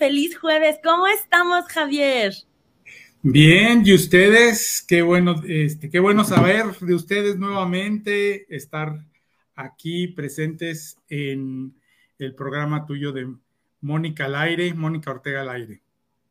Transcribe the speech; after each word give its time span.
feliz 0.00 0.38
jueves. 0.38 0.78
¿Cómo 0.82 1.06
estamos, 1.08 1.66
Javier? 1.66 2.32
Bien, 3.20 3.82
y 3.84 3.92
ustedes, 3.92 4.82
qué 4.88 5.02
bueno, 5.02 5.34
este, 5.46 5.90
qué 5.90 6.00
bueno 6.00 6.24
saber 6.24 6.64
de 6.80 6.94
ustedes 6.94 7.36
nuevamente, 7.36 8.46
estar 8.48 9.04
aquí 9.54 10.08
presentes 10.08 10.96
en 11.10 11.74
el 12.18 12.34
programa 12.34 12.86
tuyo 12.86 13.12
de 13.12 13.30
Mónica 13.82 14.24
al 14.24 14.36
aire, 14.36 14.72
Mónica 14.72 15.10
Ortega 15.10 15.42
al 15.42 15.50
aire. 15.50 15.82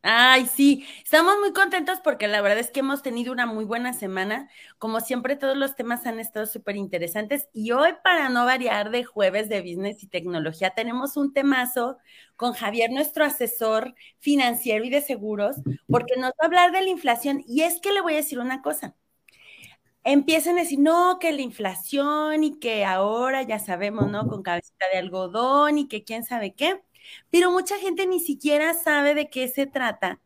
Ay, 0.01 0.45
sí, 0.45 0.85
estamos 1.03 1.37
muy 1.39 1.51
contentos 1.51 1.99
porque 2.01 2.29
la 2.29 2.39
verdad 2.41 2.59
es 2.59 2.71
que 2.71 2.79
hemos 2.79 3.01
tenido 3.01 3.33
una 3.33 3.45
muy 3.45 3.65
buena 3.65 3.91
semana. 3.91 4.49
Como 4.77 5.01
siempre, 5.01 5.35
todos 5.35 5.57
los 5.57 5.75
temas 5.75 6.05
han 6.05 6.19
estado 6.21 6.45
súper 6.45 6.77
interesantes 6.77 7.49
y 7.51 7.71
hoy, 7.71 7.89
para 8.01 8.29
no 8.29 8.45
variar 8.45 8.91
de 8.91 9.03
jueves 9.03 9.49
de 9.49 9.59
business 9.61 10.01
y 10.01 10.07
tecnología, 10.07 10.69
tenemos 10.71 11.17
un 11.17 11.33
temazo 11.33 11.97
con 12.37 12.53
Javier, 12.53 12.91
nuestro 12.91 13.25
asesor 13.25 13.93
financiero 14.19 14.85
y 14.85 14.89
de 14.89 15.01
seguros, 15.01 15.57
porque 15.89 16.15
nos 16.17 16.29
va 16.31 16.35
a 16.43 16.45
hablar 16.45 16.71
de 16.71 16.81
la 16.81 16.89
inflación. 16.89 17.43
Y 17.45 17.61
es 17.63 17.81
que 17.81 17.91
le 17.91 17.99
voy 18.01 18.13
a 18.13 18.17
decir 18.17 18.39
una 18.39 18.61
cosa. 18.61 18.95
Empiezan 20.05 20.57
a 20.57 20.61
decir, 20.61 20.79
no, 20.79 21.19
que 21.19 21.31
la 21.33 21.41
inflación 21.41 22.43
y 22.43 22.57
que 22.59 22.85
ahora 22.85 23.43
ya 23.43 23.59
sabemos, 23.59 24.09
¿no? 24.09 24.27
Con 24.27 24.43
cabecita 24.43 24.85
de 24.91 24.97
algodón 24.97 25.77
y 25.77 25.87
que 25.87 26.03
quién 26.03 26.23
sabe 26.23 26.53
qué 26.55 26.81
pero 27.29 27.51
mucha 27.51 27.77
gente 27.77 28.07
ni 28.07 28.19
siquiera 28.19 28.73
sabe 28.73 29.15
de 29.15 29.29
qué 29.29 29.47
se 29.47 29.67
trata, 29.67 30.19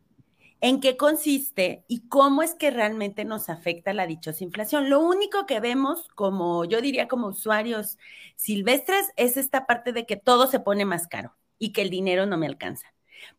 en 0.62 0.80
qué 0.80 0.96
consiste 0.98 1.84
y 1.88 2.08
cómo 2.08 2.42
es 2.42 2.56
que 2.56 2.72
realmente 2.72 3.26
nos 3.26 3.50
afecta 3.50 3.94
la 3.94 4.08
dichosa 4.08 4.44
inflación. 4.44 4.90
Lo 4.90 5.02
único 5.02 5.46
que 5.46 5.60
vemos, 5.60 6.08
como 6.16 6.66
yo 6.66 6.82
diría 6.82 7.08
como 7.08 7.28
usuarios 7.28 7.98
silvestres, 8.36 9.12
es 9.18 9.38
esta 9.38 9.66
parte 9.66 9.92
de 9.92 10.06
que 10.06 10.16
todo 10.16 10.48
se 10.48 10.60
pone 10.62 10.86
más 10.86 11.08
caro 11.08 11.36
y 11.60 11.74
que 11.74 11.82
el 11.82 11.90
dinero 11.90 12.26
no 12.26 12.38
me 12.38 12.48
alcanza 12.48 12.93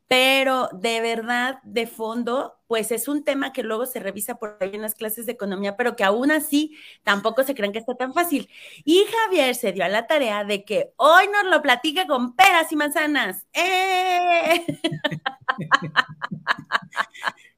pero 0.06 0.68
de 0.72 1.00
verdad, 1.00 1.60
de 1.64 1.86
fondo, 1.86 2.54
pues 2.66 2.92
es 2.92 3.08
un 3.08 3.24
tema 3.24 3.52
que 3.52 3.62
luego 3.62 3.86
se 3.86 4.00
revisa 4.00 4.36
por 4.36 4.58
ahí 4.60 4.70
en 4.72 4.82
las 4.82 4.94
clases 4.94 5.26
de 5.26 5.32
economía, 5.32 5.76
pero 5.76 5.96
que 5.96 6.04
aún 6.04 6.30
así 6.30 6.76
tampoco 7.02 7.42
se 7.42 7.54
crean 7.54 7.72
que 7.72 7.78
está 7.78 7.94
tan 7.94 8.12
fácil. 8.12 8.48
Y 8.84 9.04
Javier 9.04 9.54
se 9.54 9.72
dio 9.72 9.84
a 9.84 9.88
la 9.88 10.06
tarea 10.06 10.44
de 10.44 10.64
que 10.64 10.92
hoy 10.96 11.24
nos 11.32 11.50
lo 11.50 11.62
platique 11.62 12.06
con 12.06 12.36
peras 12.36 12.70
y 12.70 12.76
manzanas. 12.76 13.46
¡Eh! 13.52 14.64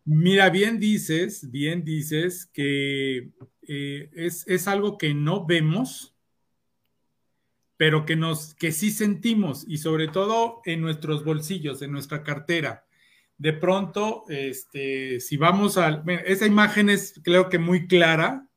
Mira, 0.05 0.51
bien 0.51 0.79
dices, 0.79 1.51
bien 1.51 1.83
dices 1.83 2.47
que 2.47 3.31
eh, 3.69 4.11
es, 4.15 4.47
es 4.47 4.69
algo 4.69 4.99
que 4.99 5.15
no 5.15 5.45
vemos, 5.45 6.16
pero 7.77 8.07
que 8.07 8.17
nos, 8.17 8.55
que 8.55 8.73
sí 8.73 8.91
sentimos 8.91 9.65
y 9.69 9.79
sobre 9.79 10.09
todo 10.09 10.63
en 10.65 10.81
nuestros 10.81 11.25
bolsillos, 11.25 11.83
en 11.83 11.93
nuestra 11.93 12.23
cartera. 12.23 12.85
De 13.39 13.53
pronto, 13.53 14.25
este, 14.29 15.21
si 15.21 15.37
vamos 15.37 15.77
a, 15.77 16.03
esa 16.25 16.47
imagen 16.47 16.89
es 16.89 17.21
creo 17.23 17.51
que 17.51 17.59
muy 17.59 17.87
clara 17.87 18.49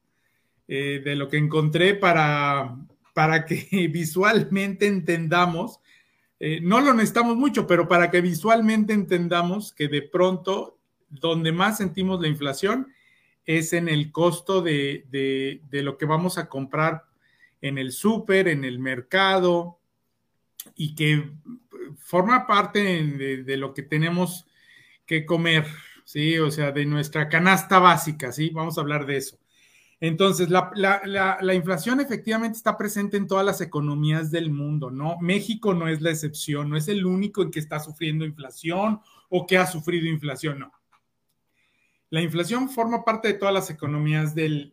eh, 0.67 1.01
de 1.03 1.15
lo 1.15 1.27
que 1.27 1.37
encontré 1.37 1.95
para, 1.95 2.77
para 3.13 3.45
que 3.45 3.89
visualmente 3.91 4.87
entendamos, 4.87 5.79
eh, 6.39 6.61
no 6.61 6.79
lo 6.79 6.93
necesitamos 6.93 7.35
mucho, 7.35 7.67
pero 7.67 7.89
para 7.89 8.09
que 8.09 8.21
visualmente 8.21 8.93
entendamos 8.93 9.73
que 9.73 9.89
de 9.89 10.01
pronto 10.01 10.79
donde 11.09 11.51
más 11.51 11.77
sentimos 11.77 12.21
la 12.21 12.29
inflación 12.29 12.93
es 13.45 13.73
en 13.73 13.89
el 13.89 14.11
costo 14.13 14.61
de, 14.61 15.05
de, 15.09 15.61
de 15.69 15.83
lo 15.83 15.97
que 15.97 16.05
vamos 16.05 16.37
a 16.37 16.47
comprar 16.47 17.08
en 17.61 17.77
el 17.77 17.91
súper, 17.91 18.47
en 18.47 18.63
el 18.63 18.79
mercado, 18.79 19.79
y 20.75 20.95
que 20.95 21.31
forma 21.97 22.47
parte 22.47 22.79
de, 23.45 23.57
lo 23.57 23.73
que 23.73 23.83
tenemos 23.83 24.47
que 25.05 25.25
comer, 25.25 25.65
¿sí? 26.05 26.37
O 26.37 26.51
sea, 26.51 26.71
de 26.71 26.85
nuestra 26.85 27.29
canasta 27.29 27.79
básica, 27.79 28.31
¿sí? 28.31 28.49
Vamos 28.51 28.77
a 28.77 28.81
hablar 28.81 29.05
de 29.05 29.17
eso. 29.17 29.37
Entonces, 30.01 30.49
la, 30.49 30.71
la, 30.75 31.53
inflación 31.53 31.99
efectivamente 31.99 32.57
está 32.57 32.77
presente 32.77 33.17
en 33.17 33.27
todas 33.27 33.45
las 33.45 33.59
economías 33.59 34.31
del 34.31 34.49
mundo, 34.49 34.91
¿no? 34.91 35.17
México 35.19 35.73
no 35.73 35.89
es 35.89 36.01
la 36.01 36.11
excepción, 36.11 36.69
no 36.69 36.77
es 36.77 36.87
el 36.87 37.05
único 37.05 37.41
en 37.41 37.51
que 37.51 37.59
está 37.59 37.79
sufriendo 37.79 38.25
inflación 38.25 39.01
o 39.27 39.45
que 39.45 39.57
ha 39.57 39.65
sufrido 39.65 40.07
inflación, 40.07 40.59
no. 40.59 40.71
La 42.11 42.23
inflación 42.23 42.69
forma 42.69 43.05
parte 43.05 43.27
de 43.27 43.33
todas 43.35 43.53
las 43.53 43.69
economías 43.69 44.33
del, 44.33 44.71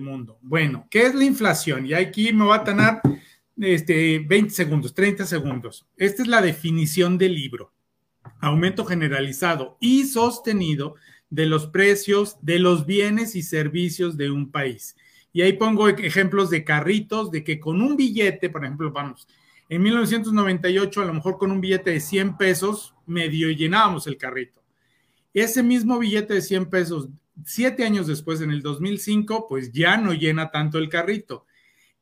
mundo. 0.00 0.38
Bueno, 0.40 0.86
¿qué 0.90 1.02
es 1.02 1.14
la 1.14 1.24
inflación? 1.24 1.84
Y 1.84 1.92
aquí 1.92 2.32
me 2.32 2.46
va 2.46 2.56
a 2.56 2.64
tener 2.64 3.00
este, 3.58 4.20
20 4.20 4.50
segundos, 4.50 4.94
30 4.94 5.26
segundos. 5.26 5.86
Esta 5.98 6.22
es 6.22 6.28
la 6.28 6.40
definición 6.40 7.18
del 7.18 7.34
libro. 7.34 7.70
Aumento 8.40 8.86
generalizado 8.86 9.76
y 9.78 10.04
sostenido 10.04 10.94
de 11.28 11.44
los 11.44 11.66
precios 11.66 12.38
de 12.40 12.58
los 12.58 12.86
bienes 12.86 13.36
y 13.36 13.42
servicios 13.42 14.16
de 14.16 14.30
un 14.30 14.50
país. 14.50 14.96
Y 15.34 15.42
ahí 15.42 15.52
pongo 15.52 15.88
ejemplos 15.88 16.48
de 16.48 16.64
carritos, 16.64 17.30
de 17.30 17.44
que 17.44 17.60
con 17.60 17.82
un 17.82 17.94
billete, 17.94 18.48
por 18.48 18.64
ejemplo, 18.64 18.90
vamos, 18.90 19.28
en 19.68 19.82
1998 19.82 21.02
a 21.02 21.04
lo 21.04 21.12
mejor 21.12 21.36
con 21.36 21.50
un 21.50 21.60
billete 21.60 21.90
de 21.90 22.00
100 22.00 22.38
pesos 22.38 22.94
medio 23.04 23.50
llenábamos 23.50 24.06
el 24.06 24.16
carrito 24.16 24.63
ese 25.34 25.62
mismo 25.62 25.98
billete 25.98 26.34
de 26.34 26.42
100 26.42 26.70
pesos, 26.70 27.08
siete 27.44 27.84
años 27.84 28.06
después, 28.06 28.40
en 28.40 28.50
el 28.50 28.62
2005, 28.62 29.46
pues 29.48 29.72
ya 29.72 29.96
no 29.96 30.12
llena 30.12 30.50
tanto 30.50 30.78
el 30.78 30.88
carrito. 30.88 31.46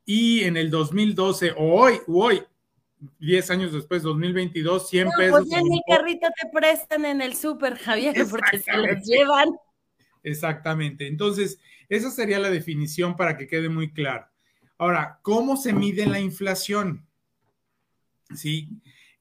Y 0.05 0.43
en 0.43 0.57
el 0.57 0.69
2012, 0.69 1.53
o 1.57 1.81
hoy, 1.81 1.99
hoy, 2.07 2.43
10 3.19 3.49
años 3.51 3.73
después, 3.73 4.03
2022, 4.03 4.89
100 4.89 5.09
pesos. 5.17 5.47
Pues 5.47 5.59
en 5.59 5.73
el 5.73 5.81
carrito 5.87 6.27
te 6.39 6.49
prestan 6.49 7.05
en 7.05 7.21
el 7.21 7.35
súper, 7.35 7.77
Javier, 7.77 8.15
porque 8.29 8.59
se 8.59 8.77
los 8.77 9.03
llevan. 9.05 9.49
Exactamente. 10.23 11.07
Entonces, 11.07 11.59
esa 11.89 12.11
sería 12.11 12.39
la 12.39 12.49
definición 12.49 13.15
para 13.15 13.37
que 13.37 13.47
quede 13.47 13.69
muy 13.69 13.91
claro. 13.91 14.27
Ahora, 14.77 15.19
¿cómo 15.21 15.57
se 15.57 15.73
mide 15.73 16.05
la 16.05 16.19
inflación? 16.19 17.05
Sí, 18.35 18.69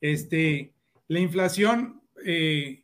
este, 0.01 0.73
la 1.09 1.21
inflación 1.21 2.03
eh, 2.25 2.82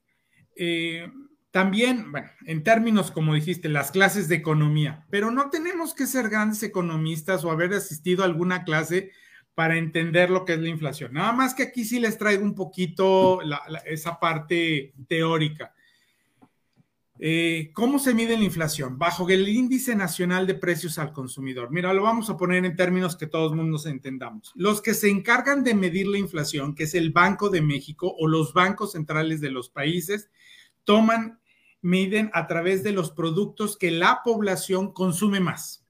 eh, 0.59 1.11
también, 1.51 2.13
bueno, 2.13 2.29
en 2.45 2.63
términos, 2.63 3.11
como 3.11 3.35
dijiste, 3.35 3.69
las 3.69 3.91
clases 3.91 4.29
de 4.29 4.37
economía, 4.37 5.07
pero 5.11 5.31
no 5.31 5.49
tenemos 5.51 5.95
que 5.95 6.07
ser 6.07 6.29
grandes 6.29 6.63
economistas 6.63 7.45
o 7.45 7.51
haber 7.51 7.73
asistido 7.73 8.23
a 8.23 8.27
alguna 8.27 8.65
clase 8.65 9.13
para 9.55 9.77
entender 9.77 10.31
lo 10.31 10.45
que 10.45 10.53
es 10.53 10.61
la 10.61 10.69
inflación. 10.69 11.15
Nada 11.15 11.33
más 11.33 11.55
que 11.55 11.65
aquí 11.65 11.85
sí 11.85 11.99
les 11.99 12.19
traigo 12.19 12.45
un 12.45 12.55
poquito 12.55 13.41
esa 13.87 14.21
parte 14.21 14.93
teórica. 15.09 15.75
Eh, 17.19 17.73
¿Cómo 17.75 17.99
se 17.99 18.15
mide 18.15 18.37
la 18.37 18.45
inflación? 18.45 18.97
Bajo 18.97 19.29
el 19.29 19.49
índice 19.49 19.97
nacional 19.97 20.47
de 20.47 20.55
precios 20.55 20.99
al 20.99 21.13
consumidor. 21.13 21.73
Mira, 21.73 21.93
lo 21.93 22.05
vamos 22.05 22.31
a 22.31 22.37
poner 22.37 22.65
en 22.65 22.77
términos 22.77 23.17
que 23.17 23.27
todos 23.27 23.57
nos 23.57 23.87
entendamos. 23.87 24.53
Los 24.55 24.81
que 24.81 24.95
se 24.95 25.11
encargan 25.11 25.65
de 25.65 25.75
medir 25.75 26.07
la 26.07 26.19
inflación, 26.19 26.77
que 26.77 26.85
es 26.85 26.95
el 26.95 27.11
Banco 27.11 27.51
de 27.51 27.61
México 27.61 28.15
o 28.17 28.29
los 28.29 28.53
bancos 28.53 28.93
centrales 28.93 29.41
de 29.41 29.51
los 29.51 29.69
países, 29.71 30.31
toman, 30.89 31.39
miden 31.83 32.31
a 32.33 32.47
través 32.47 32.83
de 32.83 32.93
los 32.93 33.11
productos 33.11 33.77
que 33.77 33.91
la 33.91 34.23
población 34.25 34.95
consume 34.95 35.39
más. 35.39 35.87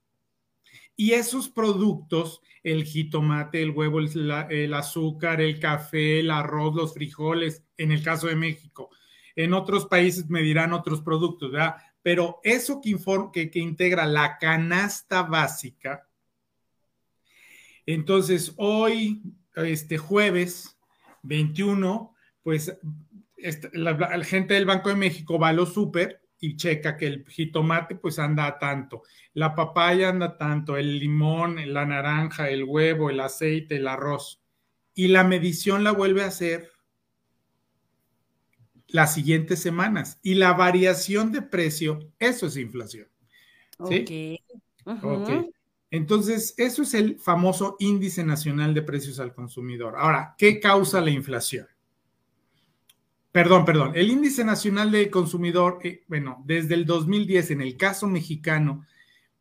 Y 0.97 1.13
esos 1.13 1.47
productos, 1.47 2.41
el 2.63 2.83
jitomate, 2.83 3.61
el 3.61 3.71
huevo, 3.71 3.99
el, 3.99 4.73
azúcar, 4.73 5.39
el 5.39 5.57
café, 5.57 6.19
el 6.19 6.29
arroz, 6.29 6.75
los 6.75 6.93
frijoles, 6.93 7.63
en 7.77 7.93
el 7.93 8.03
caso 8.03 8.27
de 8.27 8.35
México. 8.35 8.89
En 9.37 9.53
otros 9.53 9.85
países 9.85 10.29
me 10.29 10.41
dirán 10.41 10.73
otros 10.73 10.99
productos, 10.99 11.53
¿verdad? 11.53 11.77
Pero 12.01 12.41
eso 12.43 12.81
que, 12.81 12.99
que, 13.31 13.49
que 13.49 13.59
integra 13.59 14.05
la 14.05 14.37
canasta 14.37 15.23
básica, 15.23 16.09
entonces 17.85 18.53
hoy, 18.57 19.23
este 19.55 19.97
jueves 19.97 20.77
21, 21.23 22.13
pues 22.43 22.77
este, 23.41 23.69
la, 23.73 24.23
gente 24.23 24.53
del 24.53 24.65
Banco 24.65 24.89
de 24.89 24.95
México 24.95 25.39
va 25.39 25.49
a 25.49 25.53
los 25.53 25.73
súper 25.73 26.21
y 26.39 26.55
checa 26.55 26.95
que 26.97 27.07
el 27.07 27.25
jitomate 27.27 27.95
pues 27.95 28.17
anda 28.19 28.45
a 28.45 28.59
tanto, 28.59 29.03
la 29.33 29.55
papaya 29.55 30.09
anda 30.09 30.37
tanto, 30.37 30.77
el 30.77 30.99
limón, 30.99 31.57
la 31.73 31.85
naranja, 31.85 32.49
el 32.49 32.63
huevo, 32.63 33.09
el 33.09 33.19
aceite, 33.19 33.77
el 33.77 33.87
arroz. 33.87 34.41
Y 34.93 35.09
la 35.09 35.23
medición 35.23 35.83
la 35.83 35.91
vuelve 35.91 36.23
a 36.23 36.27
hacer 36.27 36.69
las 38.87 39.13
siguientes 39.13 39.59
semanas. 39.61 40.19
Y 40.23 40.35
la 40.35 40.53
variación 40.53 41.31
de 41.31 41.41
precio, 41.41 41.99
eso 42.19 42.47
es 42.47 42.57
inflación. 42.57 43.07
¿sí? 43.87 44.39
ok. 44.85 45.29
Entonces, 45.91 46.53
eso 46.57 46.83
es 46.83 46.93
el 46.93 47.19
famoso 47.19 47.75
índice 47.79 48.23
nacional 48.23 48.73
de 48.73 48.83
precios 48.83 49.19
al 49.19 49.33
consumidor. 49.33 49.95
Ahora, 49.97 50.35
¿qué 50.37 50.59
causa 50.59 51.01
la 51.01 51.09
inflación? 51.09 51.67
Perdón, 53.31 53.63
perdón. 53.63 53.91
El 53.95 54.09
índice 54.09 54.43
nacional 54.43 54.91
de 54.91 55.11
consumidor, 55.11 55.79
eh, 55.83 56.03
bueno, 56.07 56.41
desde 56.45 56.73
el 56.73 56.85
2010, 56.85 57.51
en 57.51 57.61
el 57.61 57.77
caso 57.77 58.07
mexicano, 58.07 58.85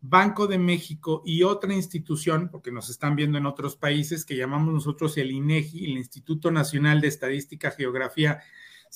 Banco 0.01 0.47
de 0.47 0.59
México 0.59 1.23
y 1.25 1.43
otra 1.43 1.75
institución, 1.75 2.51
porque 2.51 2.71
nos 2.71 2.89
están 2.91 3.17
viendo 3.17 3.39
en 3.39 3.47
otros 3.47 3.77
países, 3.77 4.25
que 4.25 4.37
llamamos 4.37 4.73
nosotros 4.73 5.17
el 5.17 5.33
INEGI, 5.33 5.87
el 5.87 5.99
Instituto 5.99 6.51
Nacional 6.51 7.01
de 7.01 7.09
Estadística, 7.09 7.71
Geografía 7.71 8.41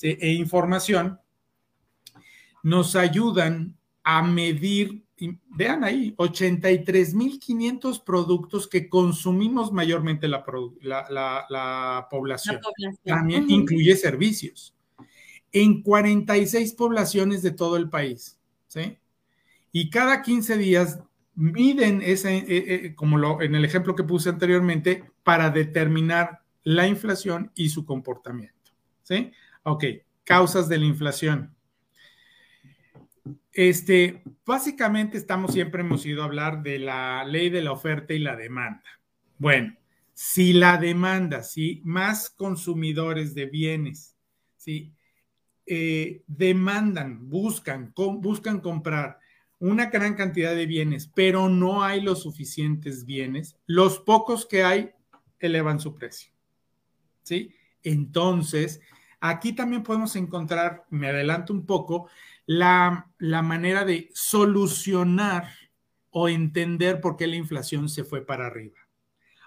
e 0.01 0.31
Información, 0.31 1.19
nos 2.61 2.95
ayudan 2.95 3.75
a 4.03 4.21
medir, 4.21 5.03
vean 5.49 5.83
ahí, 5.83 6.15
83.500 6.17 8.03
productos 8.03 8.67
que 8.67 8.87
consumimos 8.87 9.73
mayormente 9.73 10.29
la, 10.29 10.45
población. 12.09 12.61
También 13.03 13.49
incluye 13.49 13.95
servicios. 13.97 14.73
En 15.53 15.81
46 15.81 16.73
poblaciones 16.73 17.41
de 17.41 17.51
todo 17.51 17.77
el 17.77 17.89
país. 17.89 18.37
¿sí? 18.67 18.97
Y 19.71 19.89
cada 19.89 20.21
15 20.21 20.57
días 20.57 20.99
miden 21.35 22.01
ese, 22.01 22.37
eh, 22.37 22.45
eh, 22.47 22.95
como 22.95 23.17
lo, 23.17 23.41
en 23.41 23.55
el 23.55 23.63
ejemplo 23.63 23.95
que 23.95 24.03
puse 24.03 24.29
anteriormente, 24.29 25.03
para 25.23 25.49
determinar 25.49 26.41
la 26.63 26.87
inflación 26.87 27.51
y 27.55 27.69
su 27.69 27.85
comportamiento. 27.85 28.71
¿Sí? 29.03 29.31
Ok, 29.63 29.85
causas 30.23 30.67
de 30.67 30.77
la 30.77 30.85
inflación. 30.85 31.53
Este, 33.51 34.23
básicamente 34.45 35.17
estamos 35.17 35.53
siempre 35.53 35.81
hemos 35.81 36.05
ido 36.05 36.23
a 36.23 36.25
hablar 36.25 36.63
de 36.63 36.79
la 36.79 37.23
ley 37.23 37.49
de 37.49 37.61
la 37.61 37.71
oferta 37.71 38.13
y 38.13 38.19
la 38.19 38.35
demanda. 38.35 38.83
Bueno, 39.37 39.75
si 40.13 40.53
la 40.53 40.77
demanda, 40.77 41.43
si 41.43 41.81
más 41.83 42.29
consumidores 42.29 43.35
de 43.35 43.45
bienes, 43.45 44.15
si 44.57 44.93
eh, 45.65 46.23
demandan, 46.27 47.29
buscan, 47.29 47.93
buscan 47.95 48.59
comprar 48.59 49.19
una 49.59 49.85
gran 49.85 50.15
cantidad 50.15 50.53
de 50.53 50.65
bienes, 50.65 51.09
pero 51.13 51.47
no 51.47 51.83
hay 51.83 52.01
los 52.01 52.23
suficientes 52.23 53.05
bienes, 53.05 53.57
los 53.65 53.99
pocos 53.99 54.45
que 54.45 54.63
hay 54.63 54.91
elevan 55.39 55.79
su 55.79 55.95
precio. 55.95 56.31
¿Sí? 57.21 57.55
Entonces, 57.81 58.81
aquí 59.21 59.53
también 59.53 59.83
podemos 59.83 60.15
encontrar, 60.17 60.85
me 60.89 61.07
adelanto 61.07 61.53
un 61.53 61.65
poco, 61.65 62.09
la, 62.45 63.09
manera 63.19 63.85
de 63.85 64.09
solucionar 64.13 65.47
o 66.09 66.29
entender 66.29 66.99
por 66.99 67.15
qué 67.15 67.27
la 67.27 67.37
inflación 67.37 67.89
se 67.89 68.03
fue 68.03 68.25
para 68.25 68.47
arriba. 68.47 68.79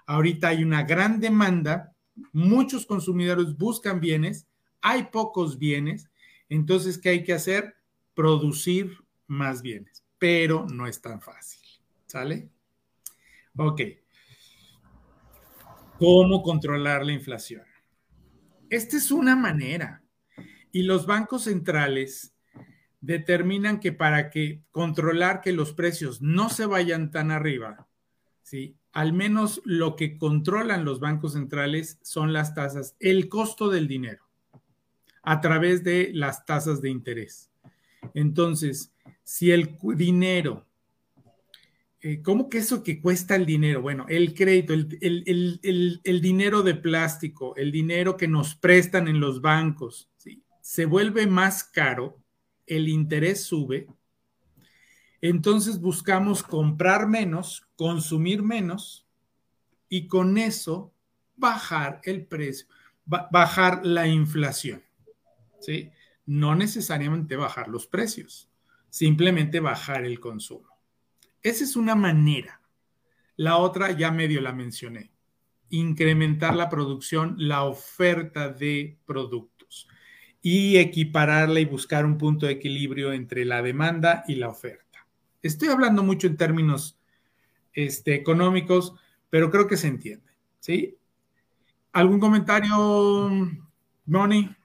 Ahorita 0.05 0.49
hay 0.49 0.63
una 0.63 0.83
gran 0.83 1.19
demanda, 1.19 1.93
muchos 2.31 2.85
consumidores 2.85 3.55
buscan 3.55 3.99
bienes, 3.99 4.47
hay 4.81 5.03
pocos 5.05 5.57
bienes, 5.57 6.09
entonces, 6.49 6.97
¿qué 6.97 7.09
hay 7.09 7.23
que 7.23 7.33
hacer? 7.33 7.75
Producir 8.13 8.97
más 9.27 9.61
bienes, 9.61 10.03
pero 10.17 10.65
no 10.67 10.87
es 10.87 11.01
tan 11.01 11.21
fácil. 11.21 11.61
¿Sale? 12.05 12.49
Ok. 13.57 13.81
¿Cómo 15.99 16.41
controlar 16.41 17.05
la 17.05 17.11
inflación? 17.11 17.63
Esta 18.69 18.97
es 18.97 19.11
una 19.11 19.35
manera. 19.35 20.03
Y 20.71 20.83
los 20.83 21.05
bancos 21.05 21.45
centrales 21.45 22.33
determinan 23.01 23.79
que 23.79 23.91
para 23.91 24.29
que 24.29 24.63
controlar 24.71 25.41
que 25.41 25.53
los 25.53 25.73
precios 25.73 26.21
no 26.21 26.49
se 26.49 26.65
vayan 26.65 27.11
tan 27.11 27.31
arriba, 27.31 27.87
¿sí? 28.41 28.77
Al 28.91 29.13
menos 29.13 29.61
lo 29.65 29.95
que 29.95 30.17
controlan 30.17 30.85
los 30.85 30.99
bancos 30.99 31.33
centrales 31.33 31.99
son 32.01 32.33
las 32.33 32.53
tasas, 32.53 32.95
el 32.99 33.29
costo 33.29 33.69
del 33.69 33.87
dinero, 33.87 34.26
a 35.29 35.41
través 35.41 35.83
de 35.83 36.11
las 36.13 36.45
tasas 36.45 36.81
de 36.81 36.89
interés. 36.89 37.51
Entonces, 38.13 38.93
si 39.25 39.51
el 39.51 39.77
dinero, 39.97 40.65
eh, 41.99 42.21
¿cómo 42.21 42.47
que 42.47 42.59
eso 42.59 42.81
que 42.81 43.01
cuesta 43.01 43.35
el 43.35 43.45
dinero? 43.45 43.81
Bueno, 43.81 44.05
el 44.07 44.33
crédito, 44.33 44.73
el, 44.73 46.21
dinero 46.21 46.63
de 46.63 46.75
plástico, 46.75 47.57
el 47.57 47.73
dinero 47.73 48.15
que 48.15 48.29
nos 48.29 48.55
prestan 48.55 49.09
en 49.09 49.19
los 49.19 49.41
bancos, 49.41 50.09
se 50.61 50.85
vuelve 50.85 51.27
más 51.27 51.65
caro 51.65 52.23
el 52.65 52.87
interés 52.87 53.43
sube, 53.43 53.85
entonces 55.19 55.81
buscamos 55.81 56.41
comprar 56.41 57.05
menos, 57.05 57.67
consumir 57.75 58.43
menos 58.43 59.05
y 59.89 60.07
con 60.07 60.37
eso 60.37 60.93
bajar 61.35 61.99
el 62.05 62.25
precio, 62.25 62.67
bajar 63.05 63.85
la 63.85 64.07
inflación. 64.07 64.86
No 66.25 66.55
necesariamente 66.55 67.35
bajar 67.35 67.67
los 67.67 67.87
precios, 67.87 68.49
simplemente 68.89 69.59
bajar 69.59 70.05
el 70.05 70.19
consumo. 70.19 70.69
Esa 71.41 71.63
es 71.63 71.75
una 71.75 71.95
manera. 71.95 72.61
La 73.35 73.57
otra 73.57 73.91
ya 73.91 74.11
medio 74.11 74.41
la 74.41 74.51
mencioné, 74.51 75.11
incrementar 75.69 76.55
la 76.55 76.69
producción, 76.69 77.35
la 77.37 77.63
oferta 77.63 78.49
de 78.49 78.97
productos 79.05 79.87
y 80.41 80.77
equipararla 80.77 81.59
y 81.59 81.65
buscar 81.65 82.05
un 82.05 82.17
punto 82.17 82.45
de 82.45 82.53
equilibrio 82.53 83.13
entre 83.13 83.45
la 83.45 83.61
demanda 83.61 84.23
y 84.27 84.35
la 84.35 84.49
oferta. 84.49 85.07
Estoy 85.41 85.69
hablando 85.69 86.03
mucho 86.03 86.27
en 86.27 86.37
términos 86.37 86.99
este, 87.73 88.15
económicos, 88.15 88.93
pero 89.29 89.51
creo 89.51 89.67
que 89.67 89.77
se 89.77 89.87
entiende. 89.87 90.31
¿Sí? 90.59 90.97
¿Algún 91.93 92.19
comentario, 92.19 92.75
Moni? 94.05 94.56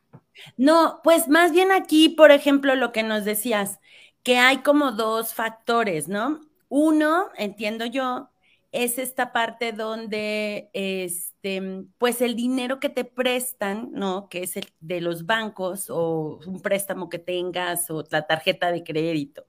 No, 0.56 1.00
pues 1.04 1.28
más 1.28 1.52
bien 1.52 1.72
aquí, 1.72 2.08
por 2.08 2.30
ejemplo, 2.30 2.74
lo 2.74 2.92
que 2.92 3.02
nos 3.02 3.24
decías, 3.24 3.80
que 4.22 4.38
hay 4.38 4.58
como 4.58 4.92
dos 4.92 5.34
factores, 5.34 6.08
¿no? 6.08 6.40
Uno, 6.68 7.30
entiendo 7.36 7.86
yo, 7.86 8.30
es 8.72 8.98
esta 8.98 9.32
parte 9.32 9.72
donde, 9.72 10.70
este, 10.72 11.84
pues 11.98 12.22
el 12.22 12.34
dinero 12.36 12.80
que 12.80 12.88
te 12.88 13.04
prestan, 13.04 13.90
¿no? 13.92 14.28
Que 14.28 14.44
es 14.44 14.56
el 14.56 14.66
de 14.80 15.00
los 15.00 15.26
bancos 15.26 15.90
o 15.90 16.40
un 16.46 16.62
préstamo 16.62 17.08
que 17.10 17.18
tengas 17.18 17.90
o 17.90 18.04
la 18.10 18.26
tarjeta 18.26 18.72
de 18.72 18.84
crédito. 18.84 19.46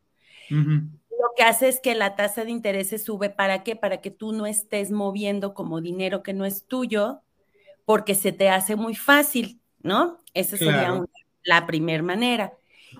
Lo 1.09 1.29
que 1.37 1.43
hace 1.43 1.69
es 1.69 1.79
que 1.79 1.95
la 1.95 2.15
tasa 2.15 2.43
de 2.45 2.51
interés 2.51 2.89
se 2.89 2.97
sube. 2.99 3.29
¿Para 3.29 3.63
qué? 3.63 3.75
Para 3.75 4.01
que 4.01 4.11
tú 4.11 4.33
no 4.33 4.45
estés 4.45 4.91
moviendo 4.91 5.53
como 5.53 5.81
dinero 5.81 6.23
que 6.23 6.33
no 6.33 6.45
es 6.45 6.65
tuyo, 6.67 7.21
porque 7.85 8.15
se 8.15 8.33
te 8.33 8.49
hace 8.49 8.75
muy 8.75 8.95
fácil, 8.95 9.61
¿no? 9.83 10.19
Esa 10.33 10.57
sería 10.57 11.03
la 11.43 11.67
primera 11.67 12.01
manera. 12.01 12.53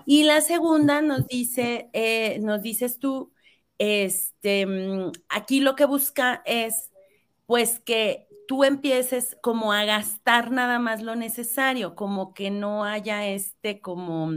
Y 0.06 0.24
la 0.24 0.40
segunda 0.40 1.00
nos 1.00 1.26
dice, 1.26 1.88
eh, 1.92 2.38
nos 2.40 2.62
dices 2.62 2.98
tú, 2.98 3.32
este, 3.78 4.66
mm, 4.66 5.12
aquí 5.28 5.60
lo 5.60 5.74
que 5.76 5.86
busca 5.86 6.42
es, 6.44 6.90
pues, 7.46 7.80
que 7.80 8.28
tú 8.46 8.64
empieces 8.64 9.36
como 9.42 9.72
a 9.72 9.84
gastar 9.84 10.50
nada 10.50 10.78
más 10.78 11.02
lo 11.02 11.16
necesario, 11.16 11.94
como 11.94 12.34
que 12.34 12.50
no 12.50 12.84
haya 12.84 13.26
este 13.26 13.80
como 13.80 14.30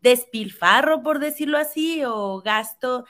despilfarro, 0.00 1.02
por 1.02 1.20
decirlo 1.20 1.58
así, 1.58 2.02
o 2.04 2.42
gasto 2.42 3.04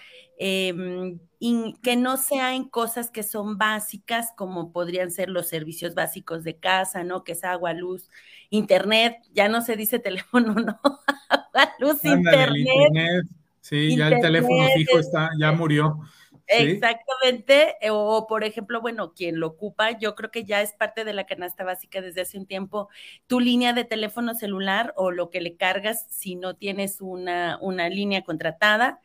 em, 1.43 1.75
que 1.83 1.97
no 1.97 2.17
sea 2.17 2.55
en 2.55 2.65
cosas 2.65 3.11
que 3.11 3.23
son 3.23 3.59
básicas, 3.59 4.33
como 4.37 4.73
podrían 4.73 5.11
ser 5.11 5.29
los 5.29 5.49
servicios 5.49 5.95
básicos 5.95 6.45
de 6.45 6.57
casa, 6.57 7.05
¿no? 7.05 7.25
Que 7.25 7.33
es 7.33 7.45
agua, 7.45 7.73
luz, 7.73 8.09
internet, 8.51 9.17
ya 9.33 9.49
no 9.49 9.61
se 9.61 9.77
dice 9.77 9.99
teléfono, 9.99 10.55
no, 10.55 10.81
agua, 11.29 11.75
luz, 11.79 12.05
internet 12.05 13.27
Sí, 13.63 13.97
ya 13.97 14.09
el 14.09 14.21
teléfono 14.21 14.67
fijo 14.75 14.99
está, 14.99 15.31
ya 15.39 15.53
murió. 15.53 16.01
Exactamente, 16.49 17.77
eh, 17.81 17.91
o 17.91 18.27
por 18.29 18.43
ejemplo, 18.45 18.81
bueno, 18.81 19.15
quien 19.15 19.39
lo 19.39 19.47
ocupa, 19.47 19.97
yo 19.99 20.17
creo 20.17 20.31
que 20.31 20.45
ya 20.45 20.61
es 20.61 20.73
parte 20.73 21.05
de 21.05 21.15
la 21.15 21.25
canasta 21.25 21.65
básica 21.65 22.01
desde 22.01 22.23
hace 22.23 22.39
un 22.39 22.47
tiempo, 22.47 22.89
tu 23.29 23.39
línea 23.39 23.73
de 23.73 23.85
teléfono 23.85 24.35
celular 24.35 24.93
o 24.97 25.13
lo 25.13 25.31
que 25.31 25.41
le 25.41 25.57
cargas 25.57 26.07
si 26.11 26.35
no 26.35 26.57
tienes 26.57 27.01
una, 27.01 27.57
una 27.63 27.89
línea 27.89 28.23
contratada, 28.23 29.01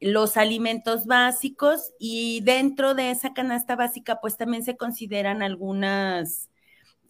los 0.00 0.36
alimentos 0.36 1.06
básicos 1.06 1.92
y 1.98 2.40
dentro 2.42 2.94
de 2.94 3.10
esa 3.10 3.32
canasta 3.32 3.76
básica 3.76 4.20
pues 4.20 4.36
también 4.36 4.62
se 4.62 4.76
consideran 4.76 5.42
algunas 5.42 6.50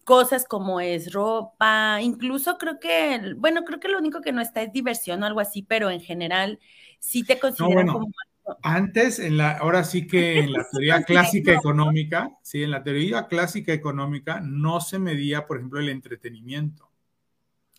cosas 0.07 0.45
como 0.45 0.79
es 0.79 1.11
ropa, 1.11 1.99
incluso 2.01 2.57
creo 2.57 2.79
que, 2.79 3.33
bueno, 3.35 3.65
creo 3.65 3.81
que 3.81 3.89
lo 3.89 3.97
único 3.97 4.21
que 4.21 4.31
no 4.31 4.39
está 4.41 4.61
es 4.61 4.71
diversión 4.71 5.21
o 5.21 5.25
algo 5.25 5.41
así, 5.41 5.63
pero 5.63 5.89
en 5.89 5.99
general 5.99 6.59
sí 6.99 7.23
te 7.23 7.37
consideran 7.37 7.87
como... 7.87 8.07
Antes, 8.63 9.19
en 9.19 9.35
la, 9.35 9.57
ahora 9.57 9.83
sí 9.83 10.07
que 10.07 10.39
en 10.39 10.53
la 10.53 10.65
teoría 10.71 11.03
clásica 11.03 11.51
económica, 11.51 12.31
sí, 12.41 12.63
en 12.63 12.71
la 12.71 12.83
teoría 12.83 13.27
clásica 13.27 13.73
económica 13.73 14.39
no 14.39 14.79
se 14.79 14.97
medía, 14.97 15.45
por 15.45 15.57
ejemplo, 15.57 15.81
el 15.81 15.89
entretenimiento. 15.89 16.86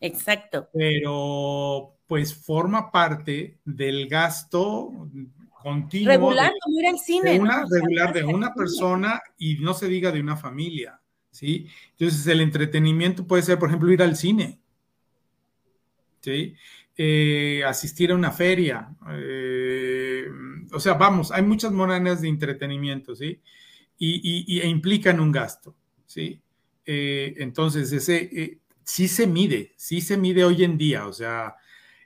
Exacto. 0.01 0.69
Pero 0.73 1.97
pues 2.07 2.35
forma 2.35 2.91
parte 2.91 3.59
del 3.65 4.09
gasto 4.09 5.09
continuo. 5.63 6.09
Regular, 6.09 6.53
como 6.63 6.81
ir 6.81 6.87
al 6.87 6.99
cine. 6.99 7.33
De 7.33 7.41
una, 7.41 7.65
Regular 7.71 8.13
de 8.13 8.25
una 8.25 8.55
persona 8.55 9.21
y 9.37 9.57
no 9.57 9.75
se 9.75 9.89
diga 9.89 10.11
de 10.11 10.21
una 10.21 10.37
familia, 10.37 11.01
¿sí? 11.31 11.67
Entonces 11.91 12.27
el 12.27 12.41
entretenimiento 12.41 13.27
puede 13.27 13.43
ser, 13.43 13.59
por 13.59 13.69
ejemplo, 13.69 13.93
ir 13.93 14.03
al 14.03 14.17
cine. 14.17 14.59
¿Sí? 16.21 16.55
Eh, 16.97 17.63
asistir 17.65 18.11
a 18.11 18.17
una 18.17 18.33
feria, 18.33 18.89
eh, 19.13 20.27
o 20.73 20.81
sea, 20.81 20.95
vamos, 20.95 21.31
hay 21.31 21.43
muchas 21.43 21.71
monedas 21.71 22.23
de 22.23 22.29
entretenimiento, 22.29 23.15
¿sí? 23.15 23.41
Y, 23.99 24.61
e 24.61 24.67
implican 24.67 25.21
un 25.21 25.31
gasto, 25.31 25.77
¿sí? 26.07 26.41
Eh, 26.85 27.35
entonces, 27.39 27.93
ese 27.93 28.59
sí 28.89 29.07
se 29.07 29.27
mide, 29.27 29.75
sí 29.77 30.01
se 30.01 30.17
mide 30.17 30.45
hoy 30.45 30.65
en 30.65 30.79
día, 30.79 31.07
o 31.07 31.13
sea, 31.13 31.57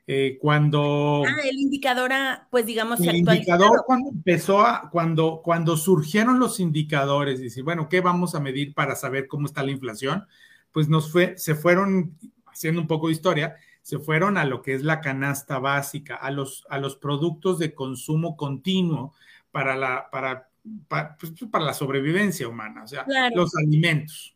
eh, 0.05 0.37
cuando... 0.41 1.23
Ah, 1.25 1.37
el 1.45 1.57
indicador, 1.57 2.11
pues 2.51 2.67
digamos, 2.67 2.99
el 3.01 3.19
indicador 3.19 3.85
cuando 3.87 4.11
empezó 4.11 4.67
a, 4.67 4.91
cuando, 4.91 5.43
cuando 5.45 5.77
surgieron 5.77 6.41
los 6.41 6.59
indicadores, 6.59 7.39
y 7.39 7.45
decir, 7.45 7.63
bueno, 7.63 7.89
¿qué 7.89 8.01
vamos 8.01 8.35
a 8.35 8.41
medir 8.41 8.75
para 8.75 8.97
saber 8.97 9.29
cómo 9.29 9.47
está 9.47 9.63
la 9.63 9.71
inflación? 9.71 10.27
Pues 10.73 10.89
nos 10.89 11.13
fue, 11.13 11.39
se 11.39 11.55
fueron, 11.55 12.19
haciendo 12.47 12.81
un 12.81 12.89
poco 12.89 13.07
de 13.07 13.13
historia, 13.13 13.55
se 13.81 14.01
fueron 14.01 14.37
a 14.37 14.45
lo 14.45 14.61
que 14.61 14.75
es 14.75 14.83
la 14.83 15.01
canasta 15.01 15.61
básica, 15.61 16.17
a 16.17 16.33
los, 16.33 16.67
a 16.69 16.79
los 16.79 16.97
productos 16.97 17.61
de 17.61 17.75
consumo 17.75 18.37
continuo 18.37 19.15
para 19.53 19.77
la, 19.77 20.11
para, 20.11 20.49
para, 20.89 21.17
pues, 21.17 21.33
para 21.49 21.65
la 21.65 21.75
sobrevivencia 21.75 22.49
humana, 22.49 22.83
o 22.83 22.89
sea, 22.89 23.07
los 23.37 23.55
alimentos, 23.55 24.32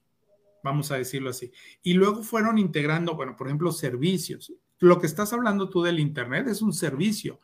vamos 0.67 0.91
a 0.93 0.99
decirlo 0.99 1.31
así. 1.31 1.51
Y 1.83 1.95
luego 1.95 2.23
fueron 2.23 2.59
integrando, 2.59 3.15
bueno, 3.15 3.37
por 3.37 3.47
ejemplo, 3.47 3.73
servicios 3.73 4.53
lo 4.79 5.01
que 5.01 5.07
estás 5.07 5.33
hablando 5.33 5.71
tú 5.71 5.83
del 5.83 6.01
Internet 6.01 6.49
es 6.49 6.63
un 6.63 6.73
servicio. 6.73 7.41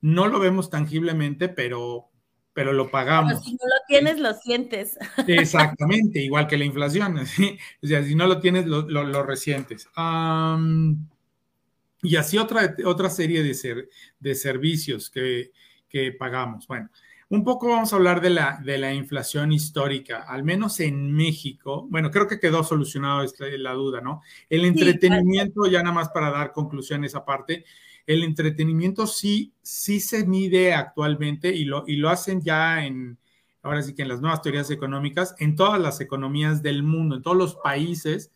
No 0.00 0.26
lo 0.26 0.40
vemos 0.40 0.68
tangiblemente, 0.68 1.48
pero, 1.48 2.08
pero 2.52 2.72
lo 2.72 2.90
pagamos. 2.90 3.34
Pero 3.34 3.44
si 3.44 3.52
no 3.52 3.66
lo 3.66 3.76
tienes, 3.86 4.18
lo 4.18 4.34
sientes. 4.34 4.98
Exactamente, 5.26 6.20
igual 6.20 6.46
que 6.48 6.58
la 6.58 6.64
inflación. 6.64 7.20
O 7.82 7.86
sea, 7.86 8.02
si 8.02 8.14
no 8.14 8.26
lo 8.26 8.40
tienes, 8.40 8.66
lo, 8.66 8.82
lo, 8.82 9.22
resientes. 9.22 9.88
y 12.02 12.16
así 12.16 12.38
otra, 12.38 12.74
otra 12.84 13.10
serie 13.10 13.42
de, 13.42 13.88
de 14.18 14.34
servicios 14.34 15.08
que, 15.08 15.52
que 15.88 16.12
pagamos. 16.12 16.66
Bueno, 16.66 16.90
un 17.32 17.44
poco 17.44 17.68
vamos 17.68 17.90
a 17.90 17.96
hablar 17.96 18.20
de 18.20 18.28
la, 18.28 18.60
de 18.62 18.76
la 18.76 18.92
inflación 18.92 19.52
histórica, 19.52 20.26
al 20.28 20.44
menos 20.44 20.80
en 20.80 21.14
México. 21.14 21.86
Bueno, 21.88 22.10
creo 22.10 22.28
que 22.28 22.38
quedó 22.38 22.62
solucionado 22.62 23.24
la 23.56 23.72
duda, 23.72 24.02
¿no? 24.02 24.20
El 24.50 24.66
entretenimiento, 24.66 25.64
ya 25.64 25.82
nada 25.82 25.94
más 25.94 26.10
para 26.10 26.30
dar 26.30 26.52
conclusiones 26.52 27.14
aparte, 27.14 27.64
el 28.06 28.22
entretenimiento 28.22 29.06
sí, 29.06 29.54
sí 29.62 29.98
se 29.98 30.26
mide 30.26 30.74
actualmente 30.74 31.48
y 31.56 31.64
lo, 31.64 31.84
y 31.86 31.96
lo 31.96 32.10
hacen 32.10 32.42
ya 32.42 32.84
en, 32.84 33.16
ahora 33.62 33.80
sí 33.80 33.94
que 33.94 34.02
en 34.02 34.08
las 34.08 34.20
nuevas 34.20 34.42
teorías 34.42 34.70
económicas, 34.70 35.34
en 35.38 35.56
todas 35.56 35.80
las 35.80 36.02
economías 36.02 36.62
del 36.62 36.82
mundo, 36.82 37.16
en 37.16 37.22
todos 37.22 37.38
los 37.38 37.54
países 37.54 38.30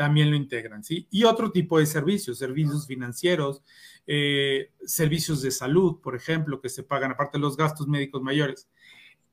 también 0.00 0.30
lo 0.30 0.36
integran, 0.36 0.82
¿sí? 0.82 1.06
Y 1.10 1.24
otro 1.24 1.52
tipo 1.52 1.78
de 1.78 1.84
servicios, 1.84 2.38
servicios 2.38 2.86
financieros, 2.86 3.62
eh, 4.06 4.70
servicios 4.82 5.42
de 5.42 5.50
salud, 5.50 6.00
por 6.00 6.16
ejemplo, 6.16 6.62
que 6.62 6.70
se 6.70 6.82
pagan 6.82 7.10
aparte 7.10 7.36
de 7.36 7.42
los 7.42 7.54
gastos 7.54 7.86
médicos 7.86 8.22
mayores. 8.22 8.70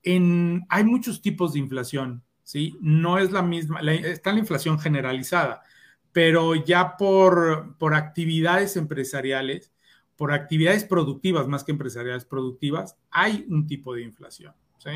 En, 0.02 0.66
hay 0.68 0.84
muchos 0.84 1.22
tipos 1.22 1.54
de 1.54 1.60
inflación, 1.60 2.22
¿sí? 2.42 2.76
No 2.82 3.16
es 3.16 3.32
la 3.32 3.40
misma, 3.40 3.80
está 3.80 4.30
la 4.30 4.40
inflación 4.40 4.78
generalizada, 4.78 5.62
pero 6.12 6.54
ya 6.54 6.98
por, 6.98 7.78
por 7.78 7.94
actividades 7.94 8.76
empresariales, 8.76 9.72
por 10.16 10.32
actividades 10.32 10.84
productivas 10.84 11.48
más 11.48 11.64
que 11.64 11.72
empresariales 11.72 12.26
productivas, 12.26 12.98
hay 13.10 13.46
un 13.48 13.66
tipo 13.66 13.94
de 13.94 14.02
inflación, 14.02 14.52
¿sí? 14.76 14.90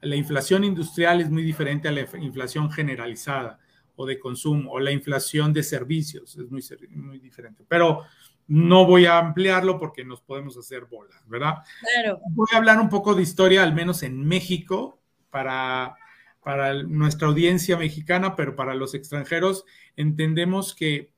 La 0.00 0.14
inflación 0.14 0.62
industrial 0.62 1.20
es 1.20 1.28
muy 1.28 1.42
diferente 1.42 1.88
a 1.88 1.90
la 1.90 2.06
inflación 2.20 2.70
generalizada 2.70 3.58
o 4.00 4.06
de 4.06 4.18
consumo, 4.18 4.70
o 4.70 4.78
la 4.78 4.92
inflación 4.92 5.52
de 5.52 5.64
servicios, 5.64 6.36
es 6.36 6.48
muy, 6.48 6.62
muy 6.90 7.18
diferente. 7.18 7.64
Pero 7.66 8.04
no 8.46 8.86
voy 8.86 9.06
a 9.06 9.18
ampliarlo 9.18 9.76
porque 9.76 10.04
nos 10.04 10.20
podemos 10.20 10.56
hacer 10.56 10.84
bolas, 10.84 11.20
¿verdad? 11.28 11.56
Claro. 11.80 12.20
Voy 12.30 12.46
a 12.52 12.58
hablar 12.58 12.78
un 12.80 12.88
poco 12.88 13.16
de 13.16 13.22
historia, 13.22 13.64
al 13.64 13.74
menos 13.74 14.04
en 14.04 14.24
México, 14.24 15.00
para, 15.30 15.96
para 16.44 16.80
nuestra 16.84 17.26
audiencia 17.26 17.76
mexicana, 17.76 18.36
pero 18.36 18.54
para 18.54 18.76
los 18.76 18.94
extranjeros 18.94 19.64
entendemos 19.96 20.76
que, 20.76 21.10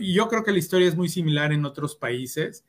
y 0.00 0.14
yo 0.14 0.26
creo 0.28 0.42
que 0.42 0.52
la 0.52 0.58
historia 0.58 0.88
es 0.88 0.96
muy 0.96 1.10
similar 1.10 1.52
en 1.52 1.66
otros 1.66 1.96
países. 1.96 2.64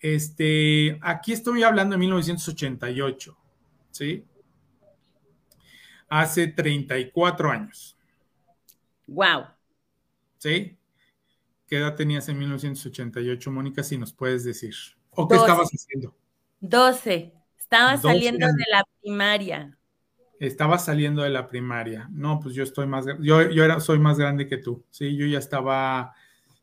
Este, 0.00 0.98
aquí 1.00 1.32
estoy 1.32 1.62
hablando 1.62 1.94
de 1.94 2.00
1988, 2.00 3.38
¿sí? 3.92 4.24
Hace 6.08 6.48
34 6.48 7.50
años. 7.52 7.95
Wow. 9.06 9.46
¿Sí? 10.38 10.78
¿Qué 11.66 11.78
edad 11.78 11.96
tenías 11.96 12.28
en 12.28 12.38
1988, 12.38 13.50
Mónica? 13.50 13.82
Si 13.82 13.98
nos 13.98 14.12
puedes 14.12 14.44
decir. 14.44 14.74
¿O 15.10 15.26
qué 15.26 15.36
estabas 15.36 15.68
haciendo? 15.68 16.16
12. 16.60 17.32
Estaba 17.58 17.96
saliendo 17.96 18.46
de 18.46 18.64
la 18.70 18.84
primaria. 19.00 19.76
Estaba 20.38 20.78
saliendo 20.78 21.22
de 21.22 21.30
la 21.30 21.48
primaria. 21.48 22.08
No, 22.12 22.38
pues 22.38 22.54
yo 22.54 22.62
estoy 22.62 22.86
más, 22.86 23.06
yo, 23.20 23.50
yo 23.50 23.64
era, 23.64 23.80
soy 23.80 23.98
más 23.98 24.18
grande 24.18 24.46
que 24.46 24.58
tú. 24.58 24.84
Sí, 24.90 25.16
yo 25.16 25.26
ya 25.26 25.38
estaba, 25.38 26.14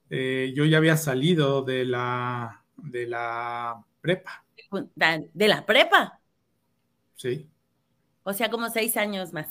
eh, 0.10 0.54
yo 0.56 0.64
ya 0.66 0.78
había 0.78 0.96
salido 0.96 1.64
de 1.64 1.84
la, 1.86 2.64
de 2.78 3.08
la 3.08 3.84
prepa. 4.00 4.46
¿De 4.96 5.48
la 5.48 5.66
prepa? 5.66 6.22
Sí. 7.16 7.50
O 8.24 8.32
sea, 8.32 8.50
como 8.50 8.70
seis 8.70 8.96
años 8.96 9.34
más. 9.34 9.48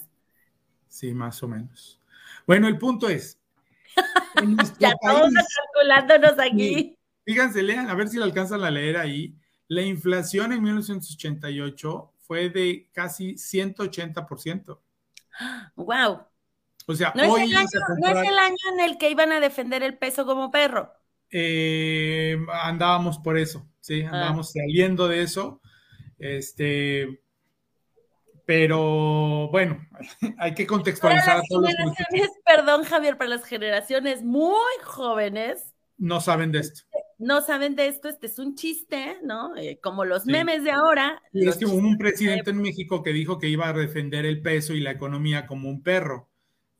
Sí, 0.88 1.12
más 1.12 1.42
o 1.42 1.48
menos. 1.48 2.01
Bueno, 2.46 2.68
el 2.68 2.78
punto 2.78 3.08
es. 3.08 3.38
ya 4.78 4.90
estamos 4.90 5.32
calculándonos 5.74 6.38
aquí. 6.38 6.96
Fíjense, 7.24 7.62
lean, 7.62 7.88
a 7.88 7.94
ver 7.94 8.08
si 8.08 8.18
la 8.18 8.24
alcanzan 8.24 8.64
a 8.64 8.70
leer 8.70 8.96
ahí. 8.96 9.36
La 9.68 9.82
inflación 9.82 10.52
en 10.52 10.62
1988 10.62 12.12
fue 12.18 12.50
de 12.50 12.88
casi 12.92 13.34
180%. 13.34 14.78
¡Wow! 15.76 16.26
O 16.86 16.94
sea, 16.94 17.12
¿No, 17.14 17.36
es 17.36 17.44
el 17.44 17.56
año, 17.56 17.68
¿No 18.00 18.08
es 18.08 18.28
el 18.28 18.38
año 18.38 18.56
en 18.74 18.80
el 18.80 18.98
que 18.98 19.10
iban 19.10 19.32
a 19.32 19.40
defender 19.40 19.82
el 19.82 19.96
peso 19.96 20.26
como 20.26 20.50
perro? 20.50 20.92
Eh, 21.30 22.36
andábamos 22.52 23.18
por 23.18 23.38
eso, 23.38 23.66
sí, 23.80 24.02
ah. 24.02 24.08
andábamos 24.08 24.52
saliendo 24.52 25.08
de 25.08 25.22
eso. 25.22 25.60
Este, 26.18 27.22
pero 28.46 29.48
bueno, 29.50 29.86
hay 30.38 30.54
que 30.54 30.66
contextualizar 30.66 31.38
a 31.38 31.42
todos 31.48 31.70
los 31.84 32.28
Perdón, 32.44 32.84
Javier, 32.84 33.16
para 33.16 33.30
las 33.30 33.44
generaciones 33.44 34.22
muy 34.22 34.72
jóvenes. 34.82 35.72
No 35.98 36.20
saben 36.20 36.52
de 36.52 36.60
esto. 36.60 36.82
No 37.18 37.40
saben 37.40 37.76
de 37.76 37.86
esto, 37.86 38.08
este 38.08 38.26
es 38.26 38.40
un 38.40 38.56
chiste, 38.56 39.18
¿no? 39.22 39.56
Eh, 39.56 39.78
como 39.80 40.04
los 40.04 40.26
memes 40.26 40.64
de 40.64 40.72
ahora. 40.72 41.22
Y 41.32 41.46
es 41.46 41.56
que 41.56 41.66
hubo 41.66 41.76
un 41.76 41.96
presidente 41.96 42.50
en 42.50 42.60
México 42.60 43.04
que 43.04 43.12
dijo 43.12 43.38
que 43.38 43.48
iba 43.48 43.68
a 43.68 43.72
defender 43.72 44.26
el 44.26 44.42
peso 44.42 44.74
y 44.74 44.80
la 44.80 44.90
economía 44.90 45.46
como 45.46 45.68
un 45.68 45.82
perro. 45.84 46.28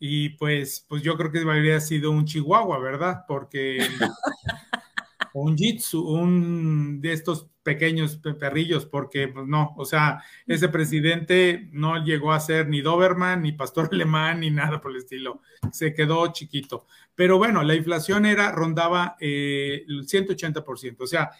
Y 0.00 0.30
pues, 0.30 0.84
pues 0.88 1.02
yo 1.02 1.16
creo 1.16 1.30
que 1.30 1.38
habría 1.38 1.78
sido 1.78 2.10
un 2.10 2.24
chihuahua, 2.24 2.80
¿verdad? 2.80 3.20
Porque 3.28 3.78
un 5.34 5.56
jitsu, 5.56 6.04
un 6.08 7.00
de 7.00 7.12
estos 7.12 7.51
pequeños 7.62 8.20
perrillos, 8.38 8.86
porque 8.86 9.28
pues 9.28 9.46
no, 9.46 9.74
o 9.76 9.84
sea, 9.84 10.22
ese 10.46 10.68
presidente 10.68 11.68
no 11.72 12.04
llegó 12.04 12.32
a 12.32 12.40
ser 12.40 12.68
ni 12.68 12.80
Doberman, 12.80 13.42
ni 13.42 13.52
pastor 13.52 13.88
alemán, 13.92 14.40
ni 14.40 14.50
nada 14.50 14.80
por 14.80 14.90
el 14.90 14.98
estilo, 14.98 15.40
se 15.70 15.94
quedó 15.94 16.32
chiquito. 16.32 16.86
Pero 17.14 17.38
bueno, 17.38 17.62
la 17.62 17.74
inflación 17.74 18.26
era, 18.26 18.52
rondaba 18.52 19.16
eh, 19.20 19.84
el 19.86 20.06
180%, 20.06 20.96
o 20.98 21.06
sea, 21.06 21.30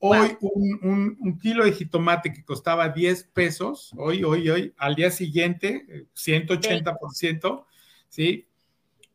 hoy 0.00 0.36
un, 0.40 1.16
un, 1.20 1.38
kilo 1.38 1.64
de 1.64 1.72
jitomate 1.72 2.32
que 2.32 2.44
costaba 2.44 2.88
10 2.88 3.24
pesos, 3.24 3.92
hoy, 3.96 4.22
hoy, 4.22 4.48
hoy, 4.48 4.74
al 4.78 4.94
día 4.94 5.10
siguiente, 5.10 6.06
180%, 6.14 7.64
¿sí? 8.08 8.46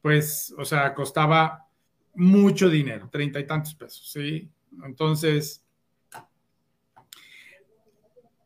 Pues, 0.01 0.53
o 0.57 0.65
sea, 0.65 0.93
costaba 0.93 1.67
mucho 2.15 2.69
dinero, 2.69 3.09
treinta 3.09 3.39
y 3.39 3.47
tantos 3.47 3.73
pesos, 3.75 4.11
¿sí? 4.11 4.49
Entonces, 4.83 5.62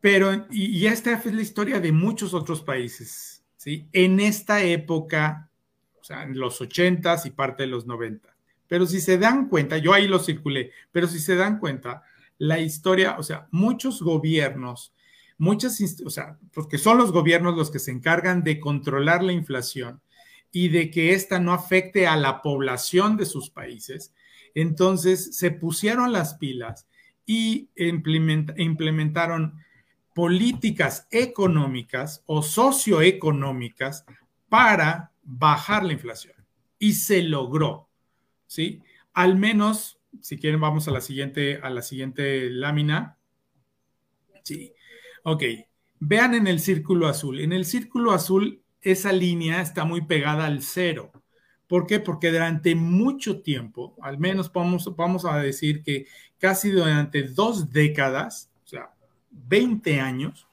pero, 0.00 0.46
y, 0.50 0.86
esta 0.86 1.12
es 1.12 1.32
la 1.32 1.42
historia 1.42 1.80
de 1.80 1.92
muchos 1.92 2.32
otros 2.34 2.62
países, 2.62 3.42
¿sí? 3.56 3.88
En 3.92 4.20
esta 4.20 4.62
época, 4.62 5.50
o 6.00 6.04
sea, 6.04 6.22
en 6.22 6.38
los 6.38 6.60
ochentas 6.60 7.26
y 7.26 7.30
parte 7.30 7.64
de 7.64 7.68
los 7.68 7.86
90. 7.86 8.28
Pero 8.68 8.86
si 8.86 9.00
se 9.00 9.18
dan 9.18 9.48
cuenta, 9.48 9.78
yo 9.78 9.92
ahí 9.92 10.06
lo 10.06 10.18
circulé, 10.18 10.72
pero 10.92 11.08
si 11.08 11.18
se 11.18 11.34
dan 11.34 11.58
cuenta, 11.58 12.02
la 12.38 12.60
historia, 12.60 13.16
o 13.18 13.22
sea, 13.22 13.48
muchos 13.50 14.00
gobiernos, 14.02 14.94
muchas, 15.36 15.80
o 16.04 16.10
sea, 16.10 16.38
porque 16.52 16.78
son 16.78 16.98
los 16.98 17.10
gobiernos 17.10 17.56
los 17.56 17.70
que 17.70 17.80
se 17.80 17.90
encargan 17.90 18.44
de 18.44 18.60
controlar 18.60 19.24
la 19.24 19.32
inflación 19.32 20.00
y 20.52 20.68
de 20.68 20.90
que 20.90 21.12
ésta 21.12 21.40
no 21.40 21.52
afecte 21.52 22.06
a 22.06 22.16
la 22.16 22.40
población 22.42 23.16
de 23.16 23.26
sus 23.26 23.50
países, 23.50 24.14
entonces 24.54 25.36
se 25.36 25.50
pusieron 25.50 26.12
las 26.12 26.34
pilas 26.34 26.86
y 27.26 27.70
implementaron 27.76 29.54
políticas 30.18 31.06
económicas 31.12 32.24
o 32.26 32.42
socioeconómicas 32.42 34.04
para 34.48 35.12
bajar 35.22 35.84
la 35.84 35.92
inflación. 35.92 36.34
Y 36.76 36.94
se 36.94 37.22
logró, 37.22 37.88
¿sí? 38.48 38.82
Al 39.12 39.36
menos, 39.36 40.00
si 40.20 40.36
quieren, 40.36 40.60
vamos 40.60 40.88
a 40.88 40.90
la 40.90 41.02
siguiente, 41.02 41.60
a 41.62 41.70
la 41.70 41.82
siguiente 41.82 42.50
lámina. 42.50 43.16
Sí. 44.42 44.72
Ok. 45.22 45.44
Vean 46.00 46.34
en 46.34 46.48
el 46.48 46.58
círculo 46.58 47.06
azul. 47.06 47.38
En 47.38 47.52
el 47.52 47.64
círculo 47.64 48.10
azul, 48.10 48.60
esa 48.82 49.12
línea 49.12 49.60
está 49.60 49.84
muy 49.84 50.00
pegada 50.00 50.46
al 50.46 50.62
cero. 50.62 51.12
¿Por 51.68 51.86
qué? 51.86 52.00
Porque 52.00 52.32
durante 52.32 52.74
mucho 52.74 53.40
tiempo, 53.40 53.94
al 54.02 54.18
menos 54.18 54.52
vamos, 54.52 54.96
vamos 54.96 55.24
a 55.24 55.38
decir 55.38 55.84
que 55.84 56.06
casi 56.38 56.70
durante 56.70 57.22
dos 57.22 57.70
décadas, 57.70 58.50
20 59.30 60.00
años, 60.00 60.46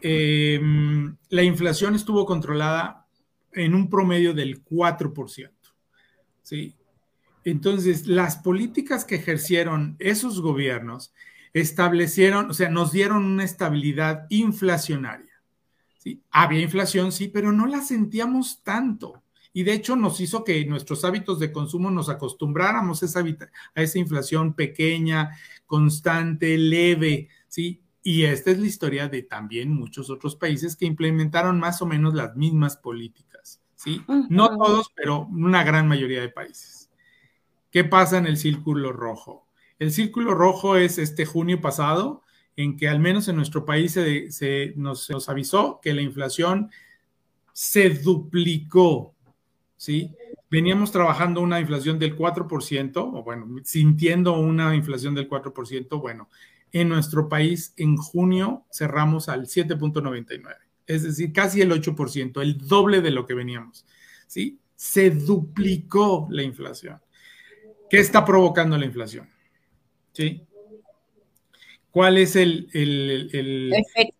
em, 0.00 1.16
la 1.28 1.42
inflación 1.42 1.94
estuvo 1.94 2.24
controlada 2.26 3.06
en 3.52 3.74
un 3.74 3.88
promedio 3.88 4.34
del 4.34 4.62
4%. 4.62 5.74
¿sí? 6.42 6.76
Entonces, 7.44 8.06
las 8.06 8.36
políticas 8.36 9.04
que 9.04 9.16
ejercieron 9.16 9.96
esos 9.98 10.40
gobiernos 10.40 11.12
establecieron, 11.52 12.50
o 12.50 12.54
sea, 12.54 12.70
nos 12.70 12.92
dieron 12.92 13.24
una 13.24 13.44
estabilidad 13.44 14.26
inflacionaria. 14.28 15.42
¿sí? 15.98 16.22
Había 16.30 16.60
inflación, 16.60 17.12
sí, 17.12 17.28
pero 17.28 17.52
no 17.52 17.66
la 17.66 17.80
sentíamos 17.80 18.62
tanto. 18.62 19.22
Y 19.52 19.64
de 19.64 19.72
hecho 19.72 19.96
nos 19.96 20.20
hizo 20.20 20.44
que 20.44 20.64
nuestros 20.64 21.04
hábitos 21.04 21.40
de 21.40 21.50
consumo 21.50 21.90
nos 21.90 22.08
acostumbráramos 22.08 23.02
a 23.02 23.06
esa, 23.06 23.24
a 23.74 23.82
esa 23.82 23.98
inflación 23.98 24.54
pequeña, 24.54 25.36
constante, 25.66 26.56
leve, 26.56 27.28
¿sí? 27.48 27.82
Y 28.02 28.24
esta 28.24 28.50
es 28.50 28.58
la 28.58 28.66
historia 28.66 29.08
de 29.08 29.22
también 29.22 29.70
muchos 29.70 30.08
otros 30.08 30.34
países 30.36 30.74
que 30.76 30.86
implementaron 30.86 31.60
más 31.60 31.82
o 31.82 31.86
menos 31.86 32.14
las 32.14 32.34
mismas 32.34 32.76
políticas, 32.76 33.60
¿sí? 33.74 34.02
No 34.30 34.56
todos, 34.56 34.90
pero 34.96 35.26
una 35.26 35.64
gran 35.64 35.86
mayoría 35.86 36.20
de 36.22 36.30
países. 36.30 36.90
¿Qué 37.70 37.84
pasa 37.84 38.18
en 38.18 38.26
el 38.26 38.38
círculo 38.38 38.92
rojo? 38.92 39.46
El 39.78 39.92
círculo 39.92 40.34
rojo 40.34 40.76
es 40.76 40.98
este 40.98 41.26
junio 41.26 41.60
pasado, 41.60 42.22
en 42.56 42.76
que 42.76 42.88
al 42.88 43.00
menos 43.00 43.28
en 43.28 43.36
nuestro 43.36 43.64
país 43.64 43.92
se, 43.92 44.72
nos, 44.76 45.08
nos, 45.10 45.28
avisó 45.28 45.80
que 45.82 45.94
la 45.94 46.02
inflación 46.02 46.70
se 47.52 47.90
duplicó, 47.90 49.14
¿sí? 49.76 50.14
Veníamos 50.50 50.90
trabajando 50.90 51.40
una 51.42 51.60
inflación 51.60 51.98
del 51.98 52.16
4%, 52.16 52.96
o 52.96 53.22
bueno, 53.22 53.46
sintiendo 53.62 54.38
una 54.38 54.74
inflación 54.74 55.14
del 55.14 55.28
4%, 55.28 56.00
bueno, 56.00 56.28
en 56.72 56.88
nuestro 56.88 57.28
país 57.28 57.72
en 57.76 57.96
junio 57.96 58.66
cerramos 58.72 59.28
al 59.28 59.46
7.99, 59.46 60.56
es 60.86 61.02
decir, 61.02 61.32
casi 61.32 61.60
el 61.60 61.72
8%, 61.72 62.42
el 62.42 62.58
doble 62.58 63.00
de 63.00 63.10
lo 63.10 63.26
que 63.26 63.34
veníamos, 63.34 63.86
¿sí? 64.26 64.58
Se 64.76 65.10
duplicó 65.10 66.26
la 66.30 66.42
inflación. 66.42 67.00
¿Qué 67.90 67.98
está 67.98 68.24
provocando 68.24 68.78
la 68.78 68.86
inflación? 68.86 69.28
¿Sí? 70.12 70.46
¿Cuál 71.90 72.18
es 72.18 72.36
el, 72.36 72.68
efecto? 72.72 74.16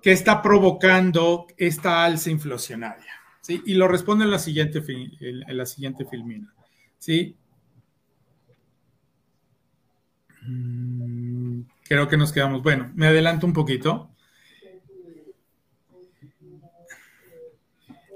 ¿Qué 0.00 0.12
está 0.12 0.40
provocando 0.40 1.46
esta 1.56 2.04
alza 2.04 2.30
inflacionaria? 2.30 3.12
¿Sí? 3.40 3.60
Y 3.66 3.74
lo 3.74 3.88
responde 3.88 4.24
en 4.24 4.30
la 4.30 4.38
siguiente, 4.38 4.82
en 5.20 5.56
la 5.56 5.66
siguiente 5.66 6.04
filmina. 6.04 6.54
¿Sí? 6.98 7.36
Mm, 10.48 10.97
creo 11.88 12.06
que 12.06 12.16
nos 12.18 12.32
quedamos. 12.32 12.62
Bueno, 12.62 12.92
me 12.94 13.06
adelanto 13.06 13.46
un 13.46 13.52
poquito. 13.52 14.10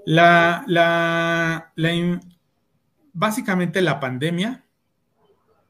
La, 0.05 0.65
la, 0.67 1.73
la, 1.77 2.21
básicamente 3.13 3.81
la 3.81 3.99
pandemia, 3.99 4.65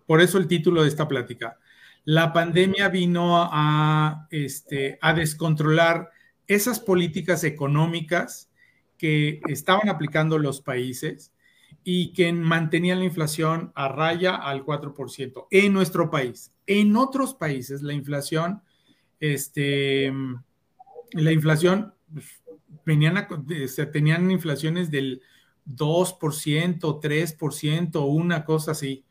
por 0.06 0.20
eso 0.20 0.38
el 0.38 0.48
título 0.48 0.82
de 0.82 0.88
esta 0.88 1.06
plática, 1.06 1.58
la 2.04 2.32
pandemia 2.32 2.88
vino 2.88 3.36
a, 3.36 4.26
este, 4.30 4.98
a 5.00 5.12
descontrolar 5.12 6.10
esas 6.46 6.80
políticas 6.80 7.44
económicas 7.44 8.50
que 8.98 9.40
estaban 9.46 9.88
aplicando 9.88 10.38
los 10.38 10.60
países 10.60 11.32
y 11.84 12.12
que 12.12 12.32
mantenían 12.32 13.00
la 13.00 13.04
inflación 13.04 13.72
a 13.74 13.88
raya 13.88 14.36
al 14.36 14.64
4% 14.64 15.46
en 15.50 15.72
nuestro 15.72 16.10
país. 16.10 16.52
En 16.66 16.96
otros 16.96 17.34
países 17.34 17.82
la 17.82 17.92
inflación, 17.92 18.62
este, 19.20 20.12
la 21.12 21.32
inflación, 21.32 21.94
pues, 22.12 22.42
venían 22.84 23.26
tenían 23.92 24.30
inflaciones 24.30 24.90
del 24.90 25.22
2%, 25.66 27.00
3%, 27.00 28.06
una 28.06 28.44
cosa 28.44 28.72
así. 28.72 29.04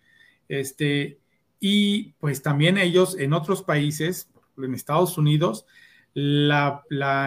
Este, 0.48 1.20
y 1.60 2.14
pues 2.20 2.42
también 2.42 2.78
ellos 2.78 3.18
en 3.18 3.34
otros 3.34 3.64
países, 3.64 4.30
en 4.58 4.74
Estados 4.74 5.18
Unidos, 5.18 5.66
la, 6.14 6.84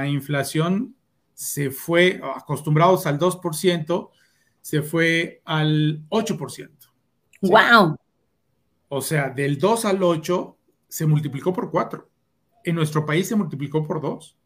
inflación 0.07 0.97
se 1.33 1.71
fue, 1.71 2.21
acostumbrados 2.37 3.07
al 3.07 3.19
2%, 3.19 4.11
se 4.65 4.81
fue 4.81 5.43
al 5.45 6.09
8%. 6.09 6.71
¡Wow! 7.43 7.99
O 8.89 9.03
sea, 9.03 9.29
del 9.29 9.59
2 9.59 9.85
al 9.85 10.03
8 10.03 10.57
se 10.89 11.05
multiplicó 11.05 11.53
por 11.53 11.71
4. 11.71 12.09
En 12.65 12.75
nuestro 12.75 13.05
país 13.05 13.29
se 13.29 13.37
multiplicó 13.37 13.87
por 13.87 14.01
2. 14.01 14.39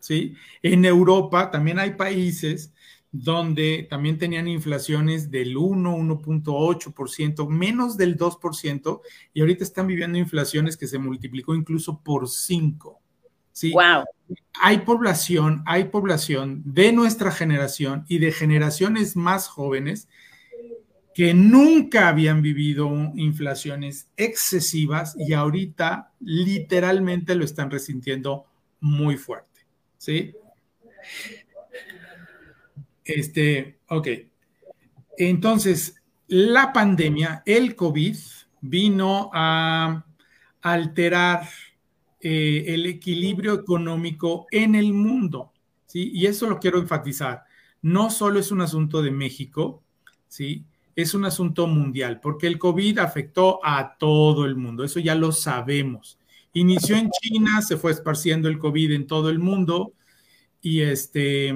¿Sí? 0.00 0.34
En 0.60 0.84
Europa 0.84 1.52
también 1.52 1.78
hay 1.78 1.92
países 1.92 2.74
donde 3.12 3.86
también 3.88 4.18
tenían 4.18 4.48
inflaciones 4.48 5.30
del 5.30 5.56
1, 5.56 5.96
1.8%, 5.98 7.48
menos 7.48 7.96
del 7.96 8.18
2%, 8.18 9.00
y 9.32 9.40
ahorita 9.40 9.62
están 9.62 9.86
viviendo 9.86 10.18
inflaciones 10.18 10.76
que 10.76 10.88
se 10.88 10.98
multiplicó 10.98 11.54
incluso 11.54 12.02
por 12.02 12.28
5. 12.28 13.00
¿Sí? 13.56 13.72
Wow. 13.72 14.04
Hay 14.60 14.78
población, 14.80 15.62
hay 15.64 15.84
población 15.84 16.62
de 16.66 16.92
nuestra 16.92 17.30
generación 17.30 18.04
y 18.06 18.18
de 18.18 18.30
generaciones 18.30 19.16
más 19.16 19.48
jóvenes 19.48 20.08
que 21.14 21.32
nunca 21.32 22.08
habían 22.08 22.42
vivido 22.42 22.90
inflaciones 23.14 24.10
excesivas 24.18 25.16
y 25.18 25.32
ahorita 25.32 26.12
literalmente 26.20 27.34
lo 27.34 27.46
están 27.46 27.70
resintiendo 27.70 28.44
muy 28.80 29.16
fuerte, 29.16 29.62
¿sí? 29.96 30.34
Este, 33.04 33.78
ok. 33.88 34.08
Entonces, 35.16 35.94
la 36.26 36.74
pandemia, 36.74 37.42
el 37.46 37.74
COVID, 37.74 38.16
vino 38.60 39.30
a 39.32 40.04
alterar 40.60 41.48
eh, 42.20 42.64
el 42.68 42.86
equilibrio 42.86 43.54
económico 43.54 44.46
en 44.50 44.74
el 44.74 44.92
mundo, 44.92 45.52
¿sí? 45.86 46.10
Y 46.14 46.26
eso 46.26 46.48
lo 46.48 46.58
quiero 46.58 46.78
enfatizar. 46.78 47.44
No 47.82 48.10
solo 48.10 48.38
es 48.38 48.50
un 48.50 48.60
asunto 48.60 49.02
de 49.02 49.10
México, 49.10 49.82
¿sí? 50.28 50.64
Es 50.94 51.14
un 51.14 51.24
asunto 51.24 51.66
mundial, 51.66 52.20
porque 52.20 52.46
el 52.46 52.58
COVID 52.58 52.98
afectó 52.98 53.60
a 53.62 53.96
todo 53.98 54.46
el 54.46 54.56
mundo, 54.56 54.82
eso 54.82 54.98
ya 54.98 55.14
lo 55.14 55.30
sabemos. 55.32 56.18
Inició 56.54 56.96
en 56.96 57.10
China, 57.10 57.60
se 57.60 57.76
fue 57.76 57.92
esparciendo 57.92 58.48
el 58.48 58.58
COVID 58.58 58.92
en 58.92 59.06
todo 59.06 59.28
el 59.28 59.38
mundo 59.38 59.92
y 60.62 60.80
este 60.80 61.54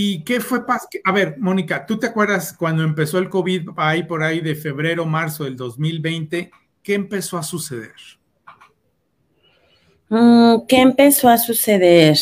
¿Y 0.00 0.22
qué 0.22 0.40
fue? 0.40 0.60
A 1.04 1.10
ver, 1.10 1.38
Mónica, 1.40 1.84
¿tú 1.84 1.98
te 1.98 2.06
acuerdas 2.06 2.52
cuando 2.52 2.84
empezó 2.84 3.18
el 3.18 3.28
COVID 3.28 3.70
ahí 3.76 4.04
por 4.04 4.22
ahí 4.22 4.40
de 4.40 4.54
febrero, 4.54 5.04
marzo 5.04 5.42
del 5.42 5.56
2020? 5.56 6.52
¿Qué 6.84 6.94
empezó 6.94 7.36
a 7.36 7.42
suceder? 7.42 7.96
Mm, 10.08 10.66
¿Qué 10.66 10.80
empezó 10.80 11.28
a 11.28 11.38
suceder? 11.38 12.16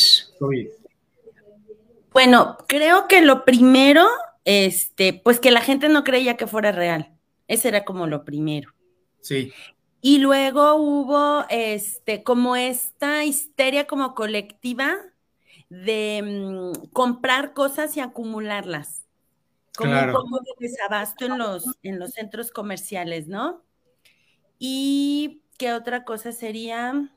Bueno, 2.13 2.57
creo 2.67 3.09
que 3.09 3.21
lo 3.21 3.45
primero, 3.45 4.07
este, 4.45 5.13
pues 5.13 5.39
que 5.39 5.51
la 5.51 5.61
gente 5.61 5.89
no 5.89 6.03
creía 6.05 6.37
que 6.37 6.47
fuera 6.47 6.73
real. 6.73 7.13
Ese 7.49 7.69
era 7.69 7.85
como 7.85 8.07
lo 8.07 8.25
primero. 8.25 8.73
Sí. 9.21 9.53
Y 10.01 10.19
luego 10.19 10.75
hubo, 10.77 11.45
este, 11.49 12.23
como 12.23 12.57
esta 12.57 13.25
histeria 13.25 13.87
como 13.87 14.15
colectiva 14.15 14.97
de 15.69 16.23
mm, 16.25 16.89
comprar 16.93 17.55
cosas 17.55 17.97
y 17.97 18.01
acumularlas. 18.01 19.05
Como 19.77 19.93
un 19.93 20.13
poco 20.13 20.41
de 20.41 20.69
desabasto 20.69 21.27
en 21.27 21.39
los, 21.39 21.65
en 21.83 21.99
los 21.99 22.13
centros 22.13 22.51
comerciales, 22.51 23.29
¿no? 23.29 23.63
Y 24.59 25.43
qué 25.59 25.75
otra 25.75 26.05
cosa 26.05 26.33
sería. 26.33 27.11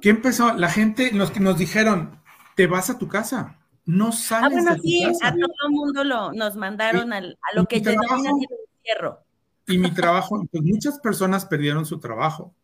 ¿Qué 0.00 0.10
empezó? 0.10 0.54
La 0.54 0.70
gente, 0.70 1.12
los 1.12 1.30
que 1.30 1.40
nos 1.40 1.58
dijeron, 1.58 2.20
te 2.54 2.66
vas 2.66 2.90
a 2.90 2.98
tu 2.98 3.08
casa, 3.08 3.58
no 3.84 4.08
ah, 4.08 4.12
sales. 4.12 4.58
Ah, 4.58 4.62
bueno, 4.62 4.82
sí, 4.82 5.04
a 5.04 5.32
todo 5.32 5.52
el 5.66 5.70
mundo 5.70 6.04
lo, 6.04 6.32
nos 6.32 6.56
mandaron 6.56 7.12
a 7.12 7.22
lo 7.54 7.66
que 7.66 7.80
denominan 7.80 8.36
el 8.36 8.58
encierro. 8.76 9.20
Y 9.66 9.78
mi 9.78 9.90
trabajo, 9.92 10.46
pues 10.50 10.62
muchas 10.62 10.98
personas 10.98 11.46
perdieron 11.46 11.84
su 11.84 11.98
trabajo. 11.98 12.54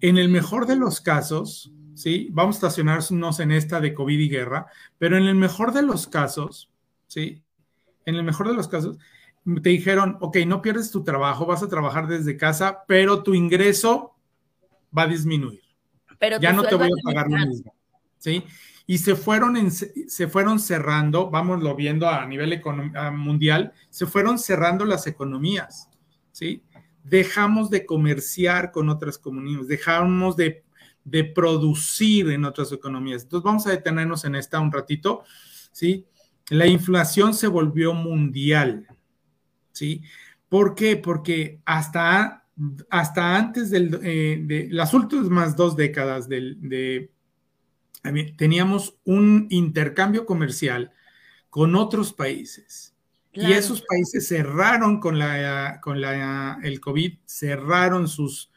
En 0.00 0.18
el 0.18 0.28
mejor 0.28 0.66
de 0.66 0.76
los 0.76 1.00
casos, 1.00 1.72
¿sí? 1.94 2.28
Vamos 2.32 2.56
a 2.56 2.58
estacionarnos 2.58 3.40
en 3.40 3.52
esta 3.52 3.80
de 3.80 3.94
COVID 3.94 4.18
y 4.18 4.28
guerra, 4.28 4.66
pero 4.98 5.16
en 5.16 5.24
el 5.24 5.34
mejor 5.34 5.72
de 5.72 5.82
los 5.82 6.06
casos, 6.06 6.70
¿sí? 7.06 7.42
En 8.04 8.16
el 8.16 8.24
mejor 8.24 8.48
de 8.48 8.54
los 8.54 8.68
casos, 8.68 8.98
te 9.62 9.70
dijeron, 9.70 10.16
ok, 10.20 10.38
no 10.46 10.62
pierdes 10.62 10.90
tu 10.90 11.04
trabajo, 11.04 11.46
vas 11.46 11.62
a 11.62 11.68
trabajar 11.68 12.06
desde 12.06 12.36
casa, 12.36 12.84
pero 12.86 13.22
tu 13.22 13.34
ingreso 13.34 14.14
va 14.96 15.02
a 15.02 15.08
disminuir. 15.08 15.61
Pero 16.22 16.38
ya 16.38 16.52
no 16.52 16.62
te 16.62 16.76
voy 16.76 16.86
a 16.86 17.02
pagar 17.02 17.28
lo 17.28 17.36
mismo. 17.36 17.74
¿Sí? 18.16 18.44
Y 18.86 18.98
se 18.98 19.16
fueron, 19.16 19.56
se 19.72 20.28
fueron 20.28 20.60
cerrando, 20.60 21.28
vámonos 21.28 21.74
viendo 21.74 22.08
a 22.08 22.24
nivel 22.26 22.62
mundial, 23.12 23.72
se 23.90 24.06
fueron 24.06 24.38
cerrando 24.38 24.84
las 24.84 25.08
economías. 25.08 25.88
¿Sí? 26.30 26.62
Dejamos 27.02 27.70
de 27.70 27.84
comerciar 27.84 28.70
con 28.70 28.88
otras 28.88 29.18
comunidades, 29.18 29.66
dejamos 29.66 30.36
de, 30.36 30.62
de 31.02 31.24
producir 31.24 32.30
en 32.30 32.44
otras 32.44 32.70
economías. 32.70 33.24
Entonces 33.24 33.44
vamos 33.44 33.66
a 33.66 33.70
detenernos 33.70 34.24
en 34.24 34.36
esta 34.36 34.60
un 34.60 34.70
ratito. 34.70 35.24
¿Sí? 35.72 36.06
La 36.50 36.68
inflación 36.68 37.34
se 37.34 37.48
volvió 37.48 37.94
mundial. 37.94 38.86
¿sí? 39.72 40.02
¿Por 40.48 40.76
qué? 40.76 40.96
Porque 40.96 41.60
hasta, 41.64 42.41
hasta 42.90 43.36
antes 43.36 43.72
eh, 43.72 44.40
de 44.42 44.68
las 44.70 44.94
últimas 44.94 45.56
dos 45.56 45.76
décadas 45.76 46.28
de, 46.28 47.10
teníamos 48.36 48.96
un 49.04 49.46
intercambio 49.50 50.26
comercial 50.26 50.92
con 51.50 51.74
otros 51.74 52.12
países. 52.12 52.94
Y 53.34 53.52
esos 53.52 53.82
países 53.82 54.28
cerraron 54.28 55.00
con 55.00 55.18
la 55.18 55.80
con 55.80 56.02
la 56.02 56.58
el 56.62 56.80
COVID, 56.80 57.14
cerraron 57.24 58.06
sus 58.06 58.50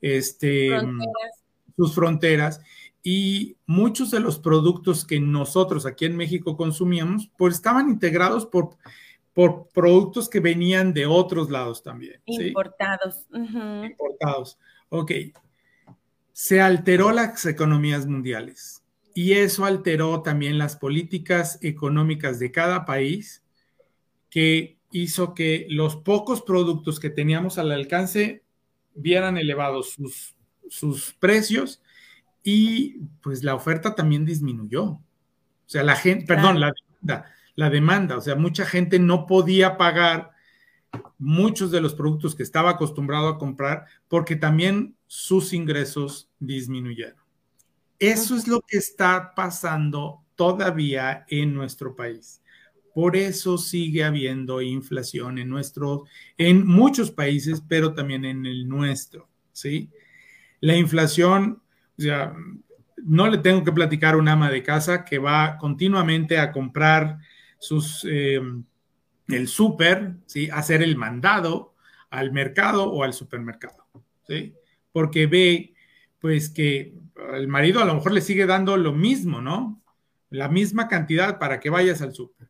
este 0.00 0.70
fronteras. 0.70 1.44
sus 1.76 1.94
fronteras 1.94 2.60
y 3.02 3.56
muchos 3.66 4.10
de 4.10 4.20
los 4.20 4.38
productos 4.38 5.04
que 5.04 5.20
nosotros 5.20 5.84
aquí 5.84 6.06
en 6.06 6.16
México 6.16 6.56
consumíamos, 6.56 7.30
pues 7.36 7.54
estaban 7.54 7.88
integrados 7.88 8.46
por 8.46 8.70
por 9.36 9.68
productos 9.68 10.30
que 10.30 10.40
venían 10.40 10.94
de 10.94 11.04
otros 11.04 11.50
lados 11.50 11.82
también. 11.82 12.22
Importados. 12.24 13.26
Importados. 13.84 14.58
Ok. 14.88 15.12
Se 16.32 16.62
alteró 16.62 17.12
las 17.12 17.44
economías 17.44 18.06
mundiales 18.06 18.82
y 19.12 19.32
eso 19.32 19.66
alteró 19.66 20.22
también 20.22 20.56
las 20.56 20.76
políticas 20.76 21.58
económicas 21.60 22.38
de 22.38 22.50
cada 22.50 22.86
país 22.86 23.44
que 24.30 24.78
hizo 24.90 25.34
que 25.34 25.66
los 25.68 25.96
pocos 25.96 26.40
productos 26.40 26.98
que 26.98 27.10
teníamos 27.10 27.58
al 27.58 27.72
alcance 27.72 28.42
vieran 28.94 29.36
elevados 29.36 29.90
sus, 29.90 30.34
sus 30.70 31.12
precios 31.12 31.82
y 32.42 33.00
pues 33.20 33.44
la 33.44 33.54
oferta 33.54 33.94
también 33.94 34.24
disminuyó. 34.24 34.84
O 34.84 35.02
sea, 35.66 35.82
la 35.82 35.94
gente, 35.94 36.24
perdón, 36.24 36.58
la 36.58 36.72
demanda 36.72 37.35
la 37.56 37.70
demanda. 37.70 38.16
O 38.16 38.20
sea, 38.20 38.36
mucha 38.36 38.64
gente 38.64 38.98
no 38.98 39.26
podía 39.26 39.76
pagar 39.76 40.30
muchos 41.18 41.70
de 41.70 41.80
los 41.80 41.94
productos 41.94 42.34
que 42.34 42.42
estaba 42.42 42.70
acostumbrado 42.70 43.28
a 43.28 43.38
comprar 43.38 43.86
porque 44.08 44.36
también 44.36 44.94
sus 45.06 45.52
ingresos 45.52 46.30
disminuyeron. 46.38 47.18
Eso 47.98 48.36
es 48.36 48.46
lo 48.46 48.60
que 48.60 48.76
está 48.76 49.34
pasando 49.34 50.22
todavía 50.34 51.24
en 51.28 51.54
nuestro 51.54 51.96
país. 51.96 52.42
Por 52.94 53.16
eso 53.16 53.58
sigue 53.58 54.04
habiendo 54.04 54.62
inflación 54.62 55.38
en 55.38 55.48
nuestro, 55.48 56.04
en 56.38 56.66
muchos 56.66 57.10
países, 57.10 57.62
pero 57.66 57.94
también 57.94 58.24
en 58.24 58.46
el 58.46 58.68
nuestro, 58.68 59.28
¿sí? 59.52 59.90
La 60.60 60.76
inflación, 60.76 61.62
o 61.98 62.02
sea, 62.02 62.34
no 62.96 63.28
le 63.28 63.38
tengo 63.38 63.64
que 63.64 63.72
platicar 63.72 64.14
a 64.14 64.18
un 64.18 64.28
ama 64.28 64.50
de 64.50 64.62
casa 64.62 65.04
que 65.04 65.18
va 65.18 65.58
continuamente 65.58 66.38
a 66.38 66.52
comprar 66.52 67.18
eh, 68.08 68.40
el 69.28 69.48
súper, 69.48 70.14
¿sí? 70.26 70.48
hacer 70.50 70.82
el 70.82 70.96
mandado 70.96 71.74
al 72.10 72.32
mercado 72.32 72.90
o 72.90 73.02
al 73.02 73.12
supermercado, 73.12 73.86
¿sí? 74.26 74.54
porque 74.92 75.26
ve 75.26 75.74
pues 76.20 76.48
que 76.48 76.94
el 77.34 77.48
marido 77.48 77.80
a 77.80 77.84
lo 77.84 77.94
mejor 77.94 78.12
le 78.12 78.20
sigue 78.20 78.46
dando 78.46 78.76
lo 78.76 78.92
mismo, 78.92 79.40
¿no? 79.40 79.82
La 80.30 80.48
misma 80.48 80.88
cantidad 80.88 81.38
para 81.38 81.60
que 81.60 81.70
vayas 81.70 82.02
al 82.02 82.14
súper. 82.14 82.48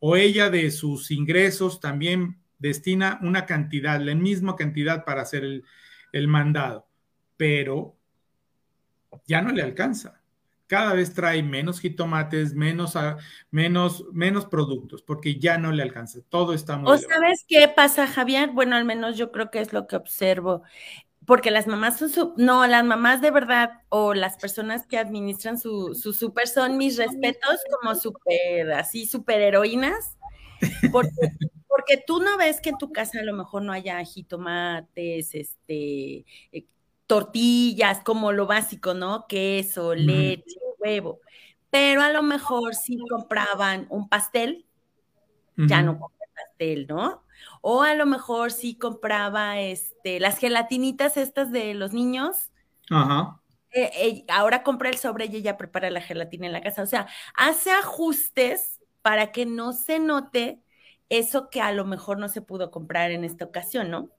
O 0.00 0.16
ella 0.16 0.50
de 0.50 0.70
sus 0.70 1.10
ingresos 1.10 1.80
también 1.80 2.38
destina 2.58 3.18
una 3.22 3.46
cantidad, 3.46 4.00
la 4.00 4.14
misma 4.14 4.54
cantidad 4.54 5.04
para 5.04 5.22
hacer 5.22 5.44
el, 5.44 5.64
el 6.12 6.28
mandado, 6.28 6.86
pero 7.36 7.96
ya 9.26 9.40
no 9.40 9.50
le 9.50 9.62
alcanza 9.62 10.23
cada 10.66 10.94
vez 10.94 11.14
trae 11.14 11.42
menos 11.42 11.80
jitomates, 11.80 12.54
menos, 12.54 12.94
menos, 13.50 14.04
menos 14.12 14.46
productos, 14.46 15.02
porque 15.02 15.38
ya 15.38 15.58
no 15.58 15.72
le 15.72 15.82
alcanza. 15.82 16.20
Todo 16.28 16.54
está 16.54 16.76
muy. 16.76 16.90
¿O 16.90 16.98
sabes 16.98 17.44
qué 17.46 17.68
pasa, 17.68 18.06
Javier? 18.06 18.50
Bueno, 18.50 18.76
al 18.76 18.84
menos 18.84 19.16
yo 19.16 19.30
creo 19.30 19.50
que 19.50 19.60
es 19.60 19.72
lo 19.72 19.86
que 19.86 19.96
observo. 19.96 20.62
Porque 21.26 21.50
las 21.50 21.66
mamás 21.66 21.98
son 21.98 22.34
no, 22.36 22.66
las 22.66 22.84
mamás 22.84 23.22
de 23.22 23.30
verdad 23.30 23.80
o 23.88 24.12
las 24.12 24.36
personas 24.36 24.86
que 24.86 24.98
administran 24.98 25.58
su, 25.58 25.94
su 25.94 26.12
súper 26.12 26.48
son 26.48 26.76
mis 26.76 26.98
respetos 26.98 27.60
como 27.70 27.94
súper, 27.94 28.72
así, 28.72 29.06
súper 29.06 29.40
heroínas. 29.40 30.18
Porque, 30.92 31.10
porque 31.66 32.02
tú 32.06 32.20
no 32.20 32.36
ves 32.36 32.60
que 32.60 32.70
en 32.70 32.78
tu 32.78 32.92
casa 32.92 33.20
a 33.20 33.24
lo 33.24 33.34
mejor 33.34 33.62
no 33.62 33.72
haya 33.72 34.02
jitomates, 34.04 35.34
este, 35.34 36.24
eh, 36.52 36.66
tortillas, 37.14 38.00
como 38.02 38.32
lo 38.32 38.48
básico, 38.48 38.92
¿no? 38.92 39.26
Queso, 39.28 39.94
leche, 39.94 40.58
huevo. 40.80 41.20
Pero 41.70 42.02
a 42.02 42.10
lo 42.10 42.24
mejor 42.24 42.74
si 42.74 42.98
compraban 43.08 43.86
un 43.88 44.08
pastel, 44.08 44.66
ya 45.56 45.80
no 45.82 45.96
compra 45.96 46.26
pastel, 46.34 46.88
¿no? 46.88 47.22
O 47.60 47.82
a 47.82 47.94
lo 47.94 48.04
mejor 48.04 48.50
si 48.50 48.76
compraba 48.76 49.60
este, 49.60 50.18
las 50.18 50.38
gelatinitas 50.38 51.16
estas 51.16 51.52
de 51.52 51.74
los 51.74 51.92
niños. 51.92 52.50
Ajá. 52.90 53.40
Eh, 53.70 53.90
eh, 53.94 54.24
ahora 54.28 54.64
compra 54.64 54.88
el 54.88 54.98
sobre 54.98 55.26
y 55.26 55.36
ella 55.36 55.56
prepara 55.56 55.90
la 55.90 56.00
gelatina 56.00 56.46
en 56.46 56.52
la 56.52 56.62
casa. 56.62 56.82
O 56.82 56.86
sea, 56.86 57.06
hace 57.36 57.70
ajustes 57.70 58.80
para 59.02 59.30
que 59.30 59.46
no 59.46 59.72
se 59.72 60.00
note 60.00 60.64
eso 61.08 61.48
que 61.48 61.60
a 61.60 61.70
lo 61.70 61.84
mejor 61.84 62.18
no 62.18 62.28
se 62.28 62.42
pudo 62.42 62.72
comprar 62.72 63.12
en 63.12 63.22
esta 63.22 63.44
ocasión, 63.44 63.88
¿no? 63.88 64.10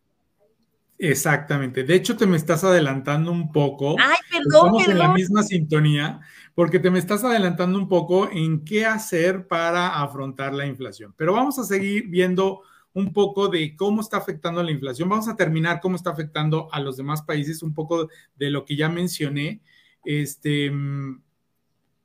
Exactamente. 0.97 1.83
De 1.83 1.95
hecho, 1.95 2.15
te 2.15 2.25
me 2.25 2.37
estás 2.37 2.63
adelantando 2.63 3.31
un 3.31 3.51
poco. 3.51 3.95
Ay, 3.99 4.17
perdón. 4.29 4.77
Estamos 4.77 4.87
en 4.87 4.97
la 4.97 5.09
misma 5.09 5.43
sintonía, 5.43 6.21
porque 6.53 6.79
te 6.79 6.89
me 6.89 6.99
estás 6.99 7.23
adelantando 7.23 7.77
un 7.77 7.89
poco 7.89 8.29
en 8.31 8.63
qué 8.63 8.85
hacer 8.85 9.47
para 9.47 10.01
afrontar 10.01 10.53
la 10.53 10.65
inflación. 10.65 11.13
Pero 11.17 11.33
vamos 11.33 11.59
a 11.59 11.63
seguir 11.65 12.07
viendo 12.07 12.61
un 12.93 13.11
poco 13.11 13.49
de 13.49 13.75
cómo 13.75 13.99
está 13.99 14.17
afectando 14.17 14.63
la 14.63 14.71
inflación. 14.71 15.09
Vamos 15.09 15.27
a 15.27 15.35
terminar 15.35 15.81
cómo 15.81 15.97
está 15.97 16.11
afectando 16.11 16.69
a 16.71 16.79
los 16.79 16.95
demás 16.95 17.23
países, 17.23 17.61
un 17.61 17.73
poco 17.73 18.07
de 18.35 18.49
lo 18.49 18.63
que 18.63 18.77
ya 18.77 18.87
mencioné. 18.87 19.59
Este, 20.05 20.71
mm, 20.71 21.21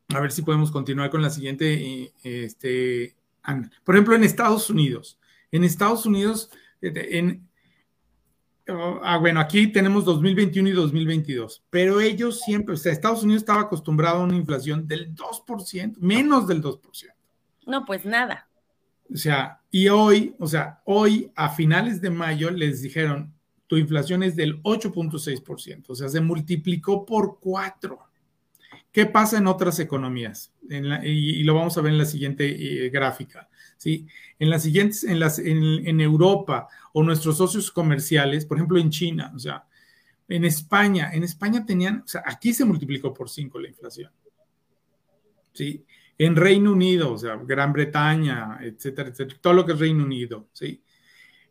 a 0.08 0.20
ver 0.20 0.32
si 0.32 0.42
podemos 0.42 0.72
continuar 0.72 1.10
con 1.10 1.22
la 1.22 1.30
siguiente. 1.30 2.12
Este, 2.24 3.14
por 3.84 3.94
ejemplo, 3.94 4.16
en 4.16 4.24
Estados 4.24 4.68
Unidos. 4.68 5.18
En 5.52 5.62
Estados 5.62 6.06
Unidos, 6.06 6.50
en, 6.80 7.48
Ah, 9.02 9.18
bueno, 9.18 9.40
aquí 9.40 9.66
tenemos 9.68 10.04
2021 10.04 10.68
y 10.68 10.72
2022, 10.72 11.64
pero 11.70 12.00
ellos 12.00 12.40
siempre, 12.40 12.74
o 12.74 12.76
sea, 12.76 12.92
Estados 12.92 13.22
Unidos 13.22 13.42
estaba 13.42 13.62
acostumbrado 13.62 14.18
a 14.18 14.24
una 14.24 14.36
inflación 14.36 14.86
del 14.86 15.14
2%, 15.14 15.96
menos 15.98 16.46
del 16.46 16.62
2%. 16.62 16.80
No, 17.66 17.84
pues 17.84 18.04
nada. 18.04 18.48
O 19.12 19.16
sea, 19.16 19.60
y 19.70 19.88
hoy, 19.88 20.34
o 20.38 20.46
sea, 20.46 20.80
hoy 20.84 21.30
a 21.34 21.50
finales 21.50 22.00
de 22.00 22.10
mayo 22.10 22.50
les 22.50 22.82
dijeron, 22.82 23.34
tu 23.66 23.76
inflación 23.76 24.22
es 24.22 24.36
del 24.36 24.62
8.6%, 24.62 25.84
o 25.88 25.94
sea, 25.94 26.08
se 26.08 26.20
multiplicó 26.20 27.04
por 27.04 27.38
cuatro. 27.40 28.00
¿Qué 28.92 29.06
pasa 29.06 29.38
en 29.38 29.46
otras 29.46 29.78
economías? 29.78 30.52
y, 31.02 31.42
lo 31.42 31.54
vamos 31.54 31.76
a 31.76 31.80
ver 31.80 31.92
en 31.92 31.98
la 31.98 32.04
siguiente 32.04 32.46
eh, 32.46 32.90
gráfica. 32.90 33.48
¿sí? 33.76 34.06
En 34.38 34.50
las 34.50 34.62
siguientes, 34.62 35.04
en, 35.04 35.18
las, 35.18 35.38
en, 35.38 36.00
Europa 36.00 36.68
o 36.92 37.02
nuestros 37.02 37.36
socios 37.36 37.70
comerciales, 37.70 38.44
por 38.46 38.56
ejemplo 38.56 38.78
en 38.78 38.90
China, 38.90 39.32
o 39.34 39.38
sea, 39.38 39.64
en 40.28 40.44
España, 40.44 41.10
en 41.12 41.24
España 41.24 41.66
tenían, 41.66 42.02
o 42.04 42.08
sea, 42.08 42.22
aquí 42.24 42.54
se 42.54 42.64
multiplicó 42.64 43.12
por 43.12 43.28
cinco 43.28 43.58
la 43.58 43.68
inflación. 43.68 44.12
¿Sí? 45.52 45.84
En 46.16 46.36
Reino 46.36 46.72
Unido, 46.72 47.12
o 47.12 47.18
sea, 47.18 47.36
Gran 47.36 47.72
Bretaña, 47.72 48.58
etcétera, 48.60 49.08
etcétera, 49.08 49.40
todo 49.40 49.54
lo 49.54 49.66
que 49.66 49.72
es 49.72 49.78
Reino 49.78 50.04
Unido, 50.04 50.48
¿sí? 50.52 50.82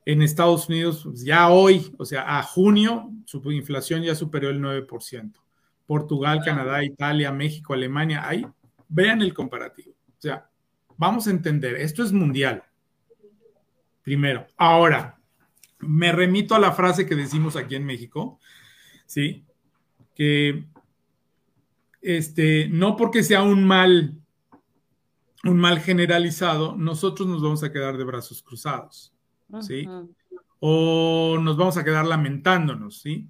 En 0.05 0.21
Estados 0.21 0.69
Unidos, 0.69 1.01
pues, 1.03 1.23
ya 1.23 1.49
hoy, 1.49 1.93
o 1.97 2.05
sea, 2.05 2.37
a 2.37 2.43
junio, 2.43 3.11
su 3.25 3.51
inflación 3.51 4.01
ya 4.01 4.15
superó 4.15 4.49
el 4.49 4.61
9%. 4.61 5.33
Portugal, 5.85 6.41
Canadá, 6.45 6.83
Italia, 6.83 7.31
México, 7.31 7.73
Alemania, 7.73 8.27
ahí 8.27 8.45
vean 8.87 9.21
el 9.21 9.33
comparativo. 9.33 9.91
O 9.91 10.21
sea, 10.21 10.49
vamos 10.97 11.27
a 11.27 11.31
entender, 11.31 11.75
esto 11.75 12.03
es 12.03 12.13
mundial. 12.13 12.63
Primero. 14.03 14.47
Ahora, 14.55 15.18
me 15.79 16.11
remito 16.11 16.55
a 16.55 16.59
la 16.59 16.71
frase 16.71 17.05
que 17.05 17.15
decimos 17.15 17.55
aquí 17.55 17.75
en 17.75 17.85
México, 17.85 18.39
¿sí? 19.05 19.45
Que 20.15 20.65
este, 22.01 22.67
no 22.69 22.95
porque 22.95 23.23
sea 23.23 23.43
un 23.43 23.63
mal 23.65 24.15
un 25.43 25.57
mal 25.57 25.79
generalizado, 25.79 26.75
nosotros 26.75 27.27
nos 27.27 27.41
vamos 27.41 27.63
a 27.63 27.71
quedar 27.71 27.97
de 27.97 28.03
brazos 28.03 28.43
cruzados, 28.43 29.13
¿sí? 29.61 29.87
O 30.59 31.37
nos 31.41 31.55
vamos 31.55 31.77
a 31.77 31.83
quedar 31.83 32.05
lamentándonos, 32.05 32.99
¿sí? 32.99 33.29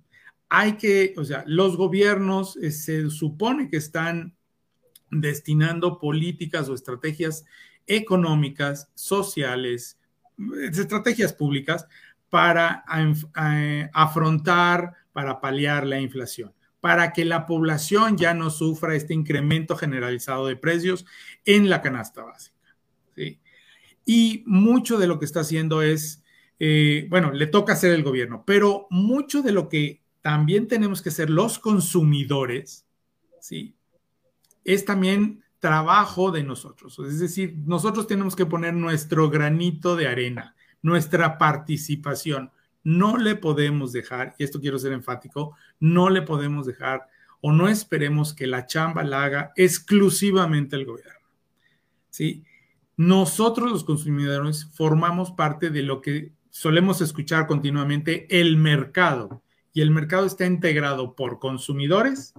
Hay 0.49 0.73
que, 0.77 1.13
o 1.17 1.23
sea, 1.23 1.43
los 1.45 1.77
gobiernos 1.77 2.57
eh, 2.57 2.71
se 2.71 3.11
supone 3.11 3.69
que 3.69 3.77
están 3.77 4.35
destinando 5.11 5.99
políticas 5.99 6.67
o 6.69 6.73
estrategias 6.73 7.45
económicas, 7.85 8.89
sociales, 8.95 9.99
estrategias 10.71 11.33
públicas 11.33 11.87
para 12.29 12.83
afrontar, 13.93 14.93
para 15.13 15.41
paliar 15.41 15.85
la 15.85 15.99
inflación 15.99 16.53
para 16.81 17.11
que 17.11 17.25
la 17.25 17.45
población 17.45 18.17
ya 18.17 18.33
no 18.33 18.49
sufra 18.49 18.95
este 18.95 19.13
incremento 19.13 19.75
generalizado 19.75 20.47
de 20.47 20.55
precios 20.55 21.05
en 21.45 21.69
la 21.69 21.81
canasta 21.81 22.23
básica. 22.23 22.75
¿sí? 23.15 23.39
Y 24.05 24.43
mucho 24.45 24.97
de 24.97 25.07
lo 25.07 25.19
que 25.19 25.25
está 25.25 25.41
haciendo 25.41 25.81
es, 25.81 26.23
eh, 26.59 27.05
bueno, 27.09 27.31
le 27.31 27.47
toca 27.47 27.73
hacer 27.73 27.93
el 27.93 28.03
gobierno, 28.03 28.43
pero 28.45 28.87
mucho 28.89 29.41
de 29.41 29.51
lo 29.51 29.69
que 29.69 30.01
también 30.21 30.67
tenemos 30.67 31.01
que 31.01 31.11
ser 31.11 31.29
los 31.29 31.59
consumidores, 31.59 32.85
¿sí? 33.39 33.75
Es 34.65 34.83
también 34.83 35.43
trabajo 35.59 36.31
de 36.31 36.43
nosotros. 36.43 36.99
Es 36.99 37.19
decir, 37.19 37.55
nosotros 37.65 38.07
tenemos 38.07 38.35
que 38.35 38.45
poner 38.45 38.73
nuestro 38.73 39.29
granito 39.29 39.95
de 39.95 40.07
arena, 40.07 40.55
nuestra 40.81 41.37
participación 41.37 42.51
no 42.83 43.17
le 43.17 43.35
podemos 43.35 43.91
dejar, 43.91 44.35
y 44.37 44.43
esto 44.43 44.59
quiero 44.59 44.79
ser 44.79 44.93
enfático, 44.93 45.55
no 45.79 46.09
le 46.09 46.21
podemos 46.21 46.65
dejar 46.65 47.07
o 47.41 47.51
no 47.51 47.69
esperemos 47.69 48.33
que 48.33 48.47
la 48.47 48.65
chamba 48.65 49.03
la 49.03 49.23
haga 49.23 49.53
exclusivamente 49.55 50.75
el 50.75 50.85
gobierno. 50.85 51.27
¿sí? 52.09 52.43
Nosotros 52.97 53.71
los 53.71 53.83
consumidores 53.83 54.65
formamos 54.73 55.31
parte 55.31 55.69
de 55.69 55.83
lo 55.83 56.01
que 56.01 56.33
solemos 56.49 57.01
escuchar 57.01 57.47
continuamente, 57.47 58.27
el 58.39 58.57
mercado. 58.57 59.41
Y 59.71 59.81
el 59.81 59.91
mercado 59.91 60.25
está 60.25 60.45
integrado 60.45 61.15
por 61.15 61.39
consumidores 61.39 62.33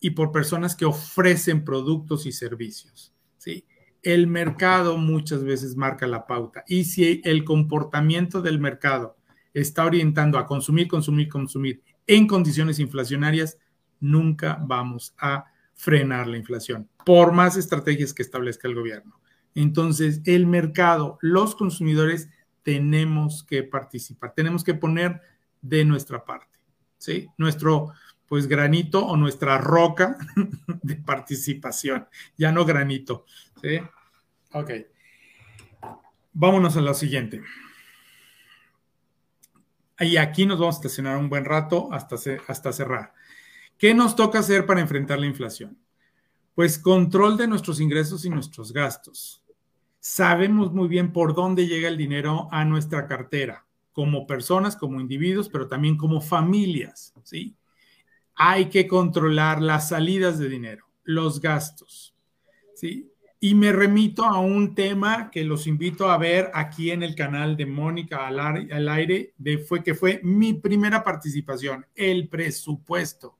y 0.00 0.10
por 0.10 0.32
personas 0.32 0.76
que 0.76 0.86
ofrecen 0.86 1.64
productos 1.64 2.24
y 2.24 2.32
servicios. 2.32 3.12
¿sí? 3.36 3.66
El 4.02 4.26
mercado 4.26 4.98
muchas 4.98 5.44
veces 5.44 5.76
marca 5.76 6.06
la 6.06 6.26
pauta. 6.26 6.64
Y 6.66 6.84
si 6.84 7.20
el 7.24 7.44
comportamiento 7.44 8.42
del 8.42 8.58
mercado 8.58 9.16
está 9.54 9.84
orientando 9.84 10.38
a 10.38 10.46
consumir, 10.46 10.88
consumir, 10.88 11.28
consumir 11.28 11.82
en 12.06 12.26
condiciones 12.26 12.78
inflacionarias, 12.78 13.58
nunca 14.00 14.58
vamos 14.60 15.14
a 15.18 15.44
frenar 15.74 16.26
la 16.26 16.36
inflación, 16.36 16.88
por 17.04 17.32
más 17.32 17.56
estrategias 17.56 18.12
que 18.12 18.22
establezca 18.22 18.68
el 18.68 18.74
gobierno. 18.74 19.20
Entonces, 19.54 20.20
el 20.24 20.46
mercado, 20.46 21.18
los 21.20 21.54
consumidores, 21.54 22.28
tenemos 22.62 23.44
que 23.44 23.62
participar, 23.62 24.32
tenemos 24.34 24.64
que 24.64 24.74
poner 24.74 25.20
de 25.60 25.84
nuestra 25.84 26.24
parte, 26.24 26.58
¿sí? 26.98 27.28
Nuestro, 27.36 27.92
pues, 28.32 28.46
granito 28.46 29.04
o 29.04 29.14
nuestra 29.14 29.58
roca 29.58 30.16
de 30.82 30.96
participación, 30.96 32.08
ya 32.38 32.50
no 32.50 32.64
granito, 32.64 33.26
¿sí? 33.60 33.78
Ok. 34.54 34.70
Vámonos 36.32 36.74
a 36.78 36.80
lo 36.80 36.94
siguiente. 36.94 37.42
Y 40.00 40.16
aquí 40.16 40.46
nos 40.46 40.58
vamos 40.58 40.76
a 40.76 40.78
estacionar 40.78 41.18
un 41.18 41.28
buen 41.28 41.44
rato 41.44 41.92
hasta, 41.92 42.16
hasta 42.48 42.72
cerrar. 42.72 43.12
¿Qué 43.76 43.92
nos 43.92 44.16
toca 44.16 44.38
hacer 44.38 44.64
para 44.64 44.80
enfrentar 44.80 45.18
la 45.18 45.26
inflación? 45.26 45.76
Pues 46.54 46.78
control 46.78 47.36
de 47.36 47.48
nuestros 47.48 47.82
ingresos 47.82 48.24
y 48.24 48.30
nuestros 48.30 48.72
gastos. 48.72 49.44
Sabemos 50.00 50.72
muy 50.72 50.88
bien 50.88 51.12
por 51.12 51.34
dónde 51.34 51.66
llega 51.66 51.86
el 51.86 51.98
dinero 51.98 52.48
a 52.50 52.64
nuestra 52.64 53.06
cartera, 53.06 53.66
como 53.92 54.26
personas, 54.26 54.74
como 54.74 55.02
individuos, 55.02 55.50
pero 55.50 55.68
también 55.68 55.98
como 55.98 56.22
familias, 56.22 57.12
¿sí? 57.24 57.58
Hay 58.34 58.66
que 58.66 58.86
controlar 58.86 59.60
las 59.60 59.88
salidas 59.88 60.38
de 60.38 60.48
dinero, 60.48 60.86
los 61.04 61.40
gastos, 61.40 62.14
¿sí? 62.74 63.12
Y 63.44 63.56
me 63.56 63.72
remito 63.72 64.24
a 64.24 64.38
un 64.38 64.72
tema 64.72 65.28
que 65.28 65.42
los 65.42 65.66
invito 65.66 66.08
a 66.08 66.16
ver 66.16 66.52
aquí 66.54 66.92
en 66.92 67.02
el 67.02 67.16
canal 67.16 67.56
de 67.56 67.66
Mónica 67.66 68.28
al, 68.28 68.88
aire, 68.88 69.34
de, 69.36 69.58
fue 69.58 69.82
que 69.82 69.96
fue 69.96 70.20
mi 70.22 70.54
primera 70.54 71.02
participación, 71.02 71.84
el 71.96 72.28
presupuesto. 72.28 73.36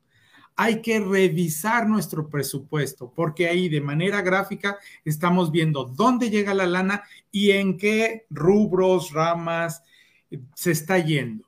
Hay 0.56 0.82
que 0.82 0.98
revisar 0.98 1.88
nuestro 1.88 2.28
presupuesto 2.28 3.12
porque 3.14 3.46
ahí 3.46 3.68
de 3.68 3.80
manera 3.80 4.22
gráfica 4.22 4.76
estamos 5.04 5.52
viendo 5.52 5.84
dónde 5.84 6.30
llega 6.30 6.52
la 6.52 6.66
lana 6.66 7.04
y 7.30 7.52
en 7.52 7.78
qué 7.78 8.26
rubros, 8.28 9.12
ramas 9.12 9.84
eh, 10.32 10.40
se 10.56 10.72
está 10.72 10.98
yendo, 10.98 11.44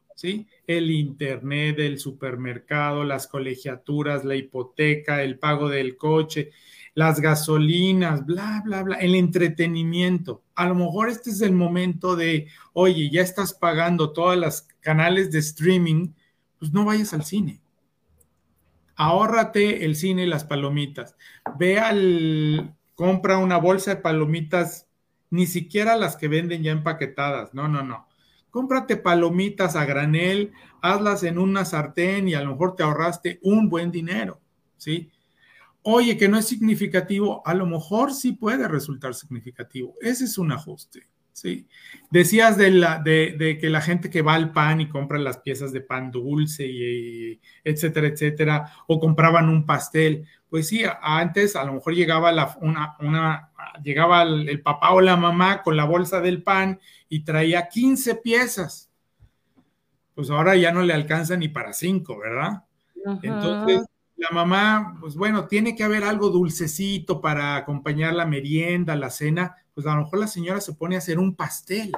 El 0.66 0.90
internet, 0.90 1.78
el 1.78 1.98
supermercado, 1.98 3.04
las 3.04 3.26
colegiaturas, 3.26 4.24
la 4.24 4.34
hipoteca, 4.34 5.22
el 5.22 5.38
pago 5.38 5.68
del 5.68 5.96
coche, 5.96 6.50
las 6.94 7.20
gasolinas, 7.20 8.24
bla, 8.24 8.62
bla, 8.64 8.82
bla, 8.82 8.96
el 8.96 9.14
entretenimiento. 9.14 10.42
A 10.54 10.66
lo 10.66 10.74
mejor 10.74 11.08
este 11.08 11.30
es 11.30 11.40
el 11.40 11.52
momento 11.52 12.16
de, 12.16 12.48
oye, 12.72 13.10
ya 13.10 13.20
estás 13.20 13.52
pagando 13.52 14.12
todas 14.12 14.38
las 14.38 14.68
canales 14.80 15.30
de 15.32 15.40
streaming, 15.40 16.12
pues 16.58 16.72
no 16.72 16.84
vayas 16.84 17.12
al 17.12 17.24
cine. 17.24 17.60
Ahórrate 18.96 19.84
el 19.84 19.96
cine 19.96 20.22
y 20.22 20.26
las 20.26 20.44
palomitas. 20.44 21.16
Ve 21.58 21.80
al, 21.80 22.74
compra 22.94 23.38
una 23.38 23.56
bolsa 23.56 23.96
de 23.96 24.00
palomitas, 24.00 24.88
ni 25.30 25.46
siquiera 25.46 25.96
las 25.96 26.16
que 26.16 26.28
venden 26.28 26.62
ya 26.62 26.70
empaquetadas, 26.70 27.54
no, 27.54 27.66
no, 27.66 27.82
no. 27.82 28.06
Cómprate 28.54 28.96
palomitas 28.96 29.74
a 29.74 29.84
granel, 29.84 30.52
hazlas 30.80 31.24
en 31.24 31.38
una 31.38 31.64
sartén 31.64 32.28
y 32.28 32.34
a 32.34 32.40
lo 32.40 32.52
mejor 32.52 32.76
te 32.76 32.84
ahorraste 32.84 33.40
un 33.42 33.68
buen 33.68 33.90
dinero, 33.90 34.40
¿sí? 34.76 35.10
Oye, 35.82 36.16
que 36.16 36.28
no 36.28 36.38
es 36.38 36.46
significativo, 36.46 37.42
a 37.44 37.52
lo 37.52 37.66
mejor 37.66 38.12
sí 38.12 38.30
puede 38.30 38.68
resultar 38.68 39.12
significativo. 39.14 39.96
Ese 40.00 40.26
es 40.26 40.38
un 40.38 40.52
ajuste. 40.52 41.08
¿sí? 41.32 41.66
Decías 42.12 42.56
de, 42.56 42.70
la, 42.70 43.02
de, 43.02 43.58
que 43.60 43.68
la 43.70 43.80
gente 43.80 44.08
que 44.08 44.22
va 44.22 44.34
al 44.34 44.52
pan 44.52 44.80
y 44.80 44.88
compra 44.88 45.18
las 45.18 45.38
piezas 45.38 45.72
de 45.72 45.80
pan 45.80 46.12
dulce, 46.12 46.64
y, 46.64 47.40
etcétera, 47.64 48.06
etcétera, 48.06 48.72
o 48.86 49.00
compraban 49.00 49.48
un 49.48 49.66
pastel. 49.66 50.28
Pues 50.54 50.68
sí, 50.68 50.84
antes 51.02 51.56
a 51.56 51.64
lo 51.64 51.72
mejor 51.72 51.94
llegaba, 51.94 52.30
la, 52.30 52.56
una, 52.60 52.94
una, 53.00 53.50
llegaba 53.82 54.22
el, 54.22 54.62
papá 54.62 54.92
o 54.92 55.00
la 55.00 55.16
mamá 55.16 55.62
con 55.64 55.76
la 55.76 55.84
bolsa 55.84 56.20
del 56.20 56.44
pan 56.44 56.78
y 57.08 57.24
traía 57.24 57.66
15 57.68 58.14
piezas. 58.14 58.88
Pues 60.14 60.30
ahora 60.30 60.54
ya 60.54 60.70
no 60.70 60.82
le 60.82 60.94
alcanza 60.94 61.36
ni 61.36 61.48
para 61.48 61.72
cinco, 61.72 62.20
¿verdad? 62.20 62.62
Entonces, 63.22 63.84
la 64.14 64.28
mamá, 64.30 64.96
pues 65.00 65.16
bueno, 65.16 65.48
tiene 65.48 65.74
que 65.74 65.82
haber 65.82 66.04
algo 66.04 66.30
dulcecito 66.30 67.20
para 67.20 67.56
acompañar 67.56 68.14
la 68.14 68.24
merienda, 68.24 68.94
la 68.94 69.10
cena, 69.10 69.56
pues 69.74 69.88
a 69.88 69.96
lo 69.96 70.02
mejor 70.02 70.20
la 70.20 70.28
señora 70.28 70.60
se 70.60 70.74
pone 70.74 70.94
a 70.94 70.98
hacer 70.98 71.18
un 71.18 71.34
pastel, 71.34 71.90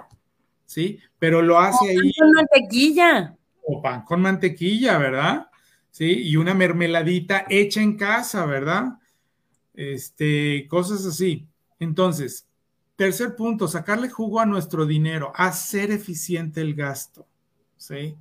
¿sí? 0.65 0.99
Pero 1.19 1.43
lo 1.43 1.59
hace 1.59 1.91
ahí. 1.91 2.11
Con 2.19 2.33
mantequilla. 2.33 3.37
O 3.67 3.83
pan 3.83 4.03
con 4.03 4.23
mantequilla, 4.23 4.97
¿verdad? 4.97 5.51
Sí, 5.97 6.29
y 6.29 6.37
una 6.37 6.53
mermeladita 6.53 7.47
hecha 7.49 7.81
en 7.81 7.97
casa, 7.97 8.45
¿verdad? 8.45 8.99
Este, 9.73 10.67
cosas 10.69 11.07
así. 11.07 11.49
Entonces, 11.81 12.47
tercer 12.97 13.35
punto, 13.35 13.67
sacarle 13.67 14.11
jugo 14.11 14.41
a 14.41 14.45
nuestro 14.45 14.85
dinero, 14.85 15.33
hacer 15.35 15.91
eficiente 15.91 16.61
el 16.61 16.75
gasto, 16.75 17.27
¿sí? 17.79 18.15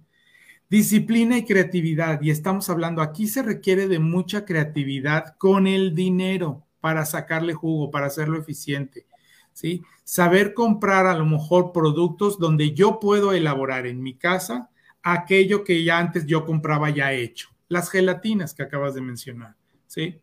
Disciplina 0.70 1.38
y 1.38 1.44
creatividad. 1.44 2.22
Y 2.22 2.30
estamos 2.30 2.70
hablando, 2.70 3.02
aquí 3.02 3.28
se 3.28 3.44
requiere 3.44 3.90
de 3.90 4.00
mucha 4.00 4.46
creatividad 4.46 5.36
con 5.38 5.68
el 5.68 5.94
dinero 5.94 6.64
para 6.80 7.04
sacarle 7.04 7.56
jugo, 7.56 7.92
para 7.92 8.06
hacerlo 8.06 8.40
eficiente. 8.40 9.06
¿sí? 9.52 9.84
Saber 10.06 10.54
comprar 10.54 11.08
a 11.08 11.18
lo 11.18 11.26
mejor 11.26 11.74
productos 11.74 12.40
donde 12.40 12.72
yo 12.72 13.02
puedo 13.02 13.34
elaborar 13.34 13.86
en 13.86 14.02
mi 14.02 14.14
casa 14.14 14.70
aquello 15.04 15.66
que 15.66 15.84
ya 15.84 16.00
antes 16.00 16.26
yo 16.26 16.46
compraba 16.46 16.90
ya 16.90 17.12
hecho. 17.12 17.50
Las 17.68 17.90
gelatinas 17.90 18.54
que 18.54 18.64
acabas 18.64 18.94
de 18.94 19.02
mencionar. 19.02 19.56
¿sí? 19.88 20.20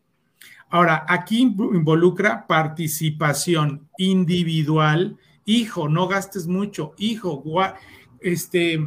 Ahora, 0.69 1.05
aquí 1.07 1.41
involucra 1.41 2.47
participación 2.47 3.87
individual. 3.97 5.17
Hijo, 5.45 5.89
no 5.89 6.07
gastes 6.07 6.47
mucho. 6.47 6.93
Hijo, 6.97 7.43
este, 8.21 8.79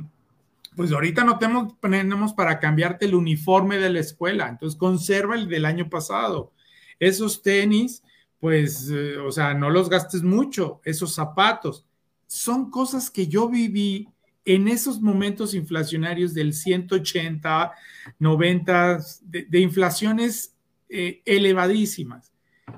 pues 0.76 0.92
ahorita 0.92 1.24
no 1.24 1.38
tenemos, 1.38 2.34
para 2.34 2.60
cambiarte 2.60 3.06
el 3.06 3.14
uniforme 3.14 3.78
de 3.78 3.90
la 3.90 4.00
escuela, 4.00 4.48
entonces 4.48 4.78
conserva 4.78 5.34
el 5.34 5.48
del 5.48 5.64
año 5.64 5.88
pasado. 5.88 6.52
Esos 7.00 7.42
tenis, 7.42 8.02
pues, 8.40 8.90
eh, 8.90 9.16
o 9.16 9.32
sea, 9.32 9.54
no 9.54 9.70
los 9.70 9.88
gastes 9.88 10.22
mucho, 10.22 10.80
esos 10.84 11.14
zapatos. 11.14 11.86
Son 12.26 12.70
cosas 12.70 13.10
que 13.10 13.26
yo 13.26 13.48
viví 13.48 14.08
en 14.46 14.68
esos 14.68 15.02
momentos 15.02 15.54
inflacionarios 15.54 16.32
del 16.32 16.54
180, 16.54 17.72
90, 18.20 19.00
de, 19.22 19.60
inflaciones 19.60 20.56
eh, 20.88 21.20
elevadísimas. 21.26 22.32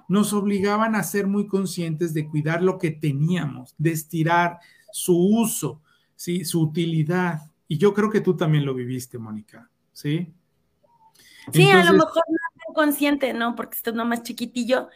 nos 0.08 0.32
obligaban 0.32 0.94
a 0.94 1.02
ser 1.02 1.26
muy 1.26 1.46
conscientes 1.46 2.12
de 2.14 2.26
cuidar 2.26 2.62
lo 2.62 2.78
que 2.78 2.90
teníamos, 2.90 3.74
de 3.78 3.92
estirar 3.92 4.58
su 4.92 5.16
uso, 5.16 5.82
¿sí? 6.16 6.44
su 6.44 6.60
utilidad. 6.60 7.50
Y 7.68 7.78
yo 7.78 7.92
creo 7.94 8.10
que 8.10 8.20
tú 8.22 8.36
también 8.36 8.64
lo 8.64 8.74
viviste, 8.74 9.18
Mónica, 9.18 9.70
¿sí? 9.92 10.32
Sí, 11.52 11.70
a 11.70 11.84
lo 11.84 11.92
mejor 11.92 12.22
no 12.28 12.36
tan 12.66 12.74
consciente, 12.74 13.32
¿no? 13.32 13.54
Porque 13.54 13.76
esto 13.76 13.90
es 13.90 13.96
más 13.96 14.22
chiquitillo, 14.22 14.88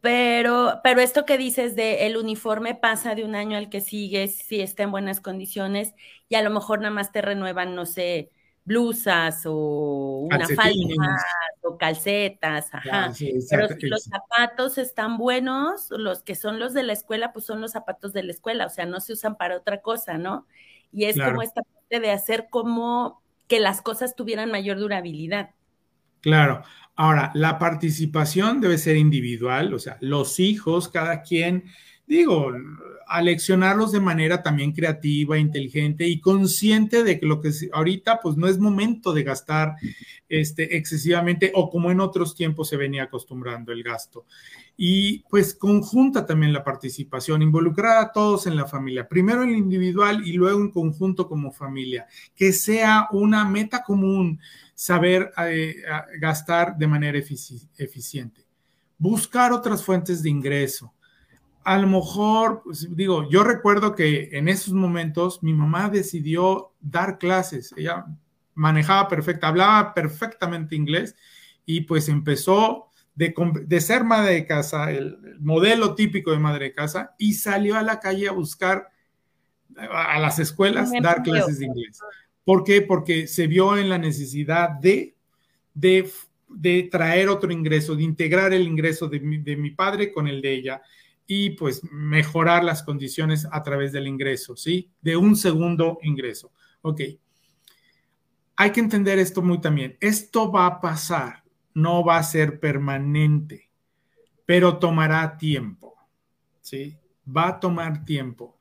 pero, 0.00 0.80
pero 0.82 1.00
esto 1.00 1.24
que 1.24 1.38
dices 1.38 1.76
de 1.76 2.06
el 2.06 2.16
uniforme 2.16 2.74
pasa 2.74 3.14
de 3.14 3.24
un 3.24 3.34
año 3.34 3.56
al 3.56 3.68
que 3.68 3.80
sigue, 3.80 4.28
si 4.28 4.60
está 4.60 4.82
en 4.82 4.90
buenas 4.90 5.20
condiciones, 5.20 5.94
y 6.28 6.36
a 6.36 6.42
lo 6.42 6.50
mejor 6.50 6.80
nada 6.80 6.94
más 6.94 7.12
te 7.12 7.22
renuevan, 7.22 7.74
no 7.74 7.86
sé, 7.86 8.30
blusas 8.64 9.42
o 9.46 10.28
una 10.30 10.46
falda 10.46 11.16
o 11.62 11.76
calcetas, 11.76 12.72
ajá. 12.72 13.12
Pero 13.50 13.68
si 13.68 13.86
los 13.88 14.04
zapatos 14.04 14.78
están 14.78 15.18
buenos, 15.18 15.90
los 15.90 16.22
que 16.22 16.34
son 16.34 16.58
los 16.58 16.72
de 16.72 16.82
la 16.82 16.92
escuela, 16.92 17.32
pues 17.32 17.46
son 17.46 17.60
los 17.60 17.72
zapatos 17.72 18.12
de 18.12 18.22
la 18.22 18.32
escuela, 18.32 18.66
o 18.66 18.70
sea, 18.70 18.86
no 18.86 19.00
se 19.00 19.12
usan 19.12 19.36
para 19.36 19.56
otra 19.56 19.80
cosa, 19.80 20.18
¿no? 20.18 20.46
Y 20.92 21.04
es 21.04 21.16
como 21.18 21.42
esta 21.42 21.62
parte 21.62 22.00
de 22.00 22.10
hacer 22.10 22.48
como 22.50 23.22
que 23.48 23.60
las 23.60 23.82
cosas 23.82 24.14
tuvieran 24.14 24.50
mayor 24.50 24.78
durabilidad. 24.78 25.50
Claro. 26.20 26.62
Ahora, 27.02 27.30
la 27.32 27.58
participación 27.58 28.60
debe 28.60 28.76
ser 28.76 28.98
individual, 28.98 29.72
o 29.72 29.78
sea, 29.78 29.96
los 30.02 30.38
hijos, 30.38 30.90
cada 30.90 31.22
quien, 31.22 31.64
digo, 32.06 32.52
aleccionarlos 33.06 33.90
de 33.92 34.00
manera 34.00 34.42
también 34.42 34.72
creativa, 34.72 35.38
inteligente 35.38 36.06
y 36.06 36.20
consciente 36.20 37.02
de 37.02 37.18
que 37.18 37.24
lo 37.24 37.40
que 37.40 37.52
ahorita 37.72 38.20
pues 38.20 38.36
no 38.36 38.48
es 38.48 38.58
momento 38.58 39.14
de 39.14 39.22
gastar 39.22 39.76
este, 40.28 40.76
excesivamente 40.76 41.50
o 41.54 41.70
como 41.70 41.90
en 41.90 42.00
otros 42.00 42.34
tiempos 42.34 42.68
se 42.68 42.76
venía 42.76 43.04
acostumbrando 43.04 43.72
el 43.72 43.82
gasto. 43.82 44.26
Y 44.76 45.20
pues 45.30 45.54
conjunta 45.54 46.26
también 46.26 46.52
la 46.52 46.62
participación, 46.62 47.40
involucrar 47.40 47.96
a 47.96 48.12
todos 48.12 48.46
en 48.46 48.56
la 48.56 48.66
familia, 48.66 49.08
primero 49.08 49.42
en 49.42 49.56
individual 49.56 50.20
y 50.26 50.34
luego 50.34 50.60
en 50.60 50.70
conjunto 50.70 51.26
como 51.26 51.50
familia, 51.50 52.06
que 52.36 52.52
sea 52.52 53.08
una 53.10 53.46
meta 53.46 53.82
común 53.82 54.38
saber 54.80 55.30
eh, 55.46 55.82
gastar 56.18 56.74
de 56.74 56.86
manera 56.86 57.18
eficiente. 57.18 58.46
Buscar 58.96 59.52
otras 59.52 59.84
fuentes 59.84 60.22
de 60.22 60.30
ingreso. 60.30 60.94
A 61.64 61.76
lo 61.76 61.86
mejor, 61.86 62.62
pues, 62.64 62.88
digo, 62.96 63.28
yo 63.28 63.44
recuerdo 63.44 63.94
que 63.94 64.30
en 64.32 64.48
esos 64.48 64.72
momentos 64.72 65.42
mi 65.42 65.52
mamá 65.52 65.90
decidió 65.90 66.72
dar 66.80 67.18
clases. 67.18 67.74
Ella 67.76 68.06
manejaba 68.54 69.06
perfecta, 69.06 69.48
hablaba 69.48 69.92
perfectamente 69.92 70.76
inglés 70.76 71.14
y 71.66 71.82
pues 71.82 72.08
empezó 72.08 72.86
de, 73.14 73.34
de, 73.66 73.80
ser 73.82 74.02
madre 74.02 74.32
de 74.32 74.46
casa, 74.46 74.90
el, 74.90 75.36
modelo 75.40 75.94
típico 75.94 76.30
de 76.30 76.38
madre 76.38 76.64
de 76.64 76.74
casa, 76.74 77.14
y 77.18 77.34
salió 77.34 77.76
a 77.76 77.82
la 77.82 78.00
calle 78.00 78.28
a 78.28 78.32
buscar 78.32 78.88
a 79.76 80.18
las 80.20 80.38
escuelas 80.38 80.90
dar 81.02 81.22
clases 81.22 81.58
de 81.58 81.66
inglés. 81.66 82.00
¿Por 82.44 82.64
qué? 82.64 82.82
Porque 82.82 83.26
se 83.26 83.46
vio 83.46 83.76
en 83.76 83.88
la 83.88 83.98
necesidad 83.98 84.70
de, 84.70 85.14
de, 85.72 86.88
traer 86.90 87.28
otro 87.28 87.52
ingreso, 87.52 87.94
de 87.94 88.02
integrar 88.02 88.52
el 88.52 88.66
ingreso 88.66 89.08
de 89.08 89.20
mi, 89.20 89.70
padre 89.70 90.12
con 90.12 90.26
el 90.26 90.40
de 90.40 90.54
ella 90.54 90.82
y 91.26 91.50
pues 91.50 91.82
mejorar 91.92 92.64
las 92.64 92.82
condiciones 92.82 93.46
a 93.50 93.62
través 93.62 93.92
del 93.92 94.08
ingreso, 94.08 94.56
¿sí? 94.56 94.90
De 95.00 95.16
un 95.16 95.36
segundo 95.36 95.98
ingreso. 96.02 96.52
Ok. 96.82 97.02
Hay 98.56 98.72
que 98.72 98.80
entender 98.80 99.18
esto 99.18 99.40
muy 99.40 99.60
también. 99.60 99.96
Esto 100.00 100.50
va 100.50 100.66
a 100.66 100.80
pasar, 100.80 101.44
no 101.72 102.04
va 102.04 102.18
a 102.18 102.22
ser 102.22 102.58
permanente, 102.58 103.70
pero 104.44 104.78
tomará 104.78 105.38
tiempo, 105.38 105.94
¿sí? 106.60 106.96
Va 107.24 107.48
a 107.48 107.60
tomar 107.60 108.04
tiempo 108.04 108.59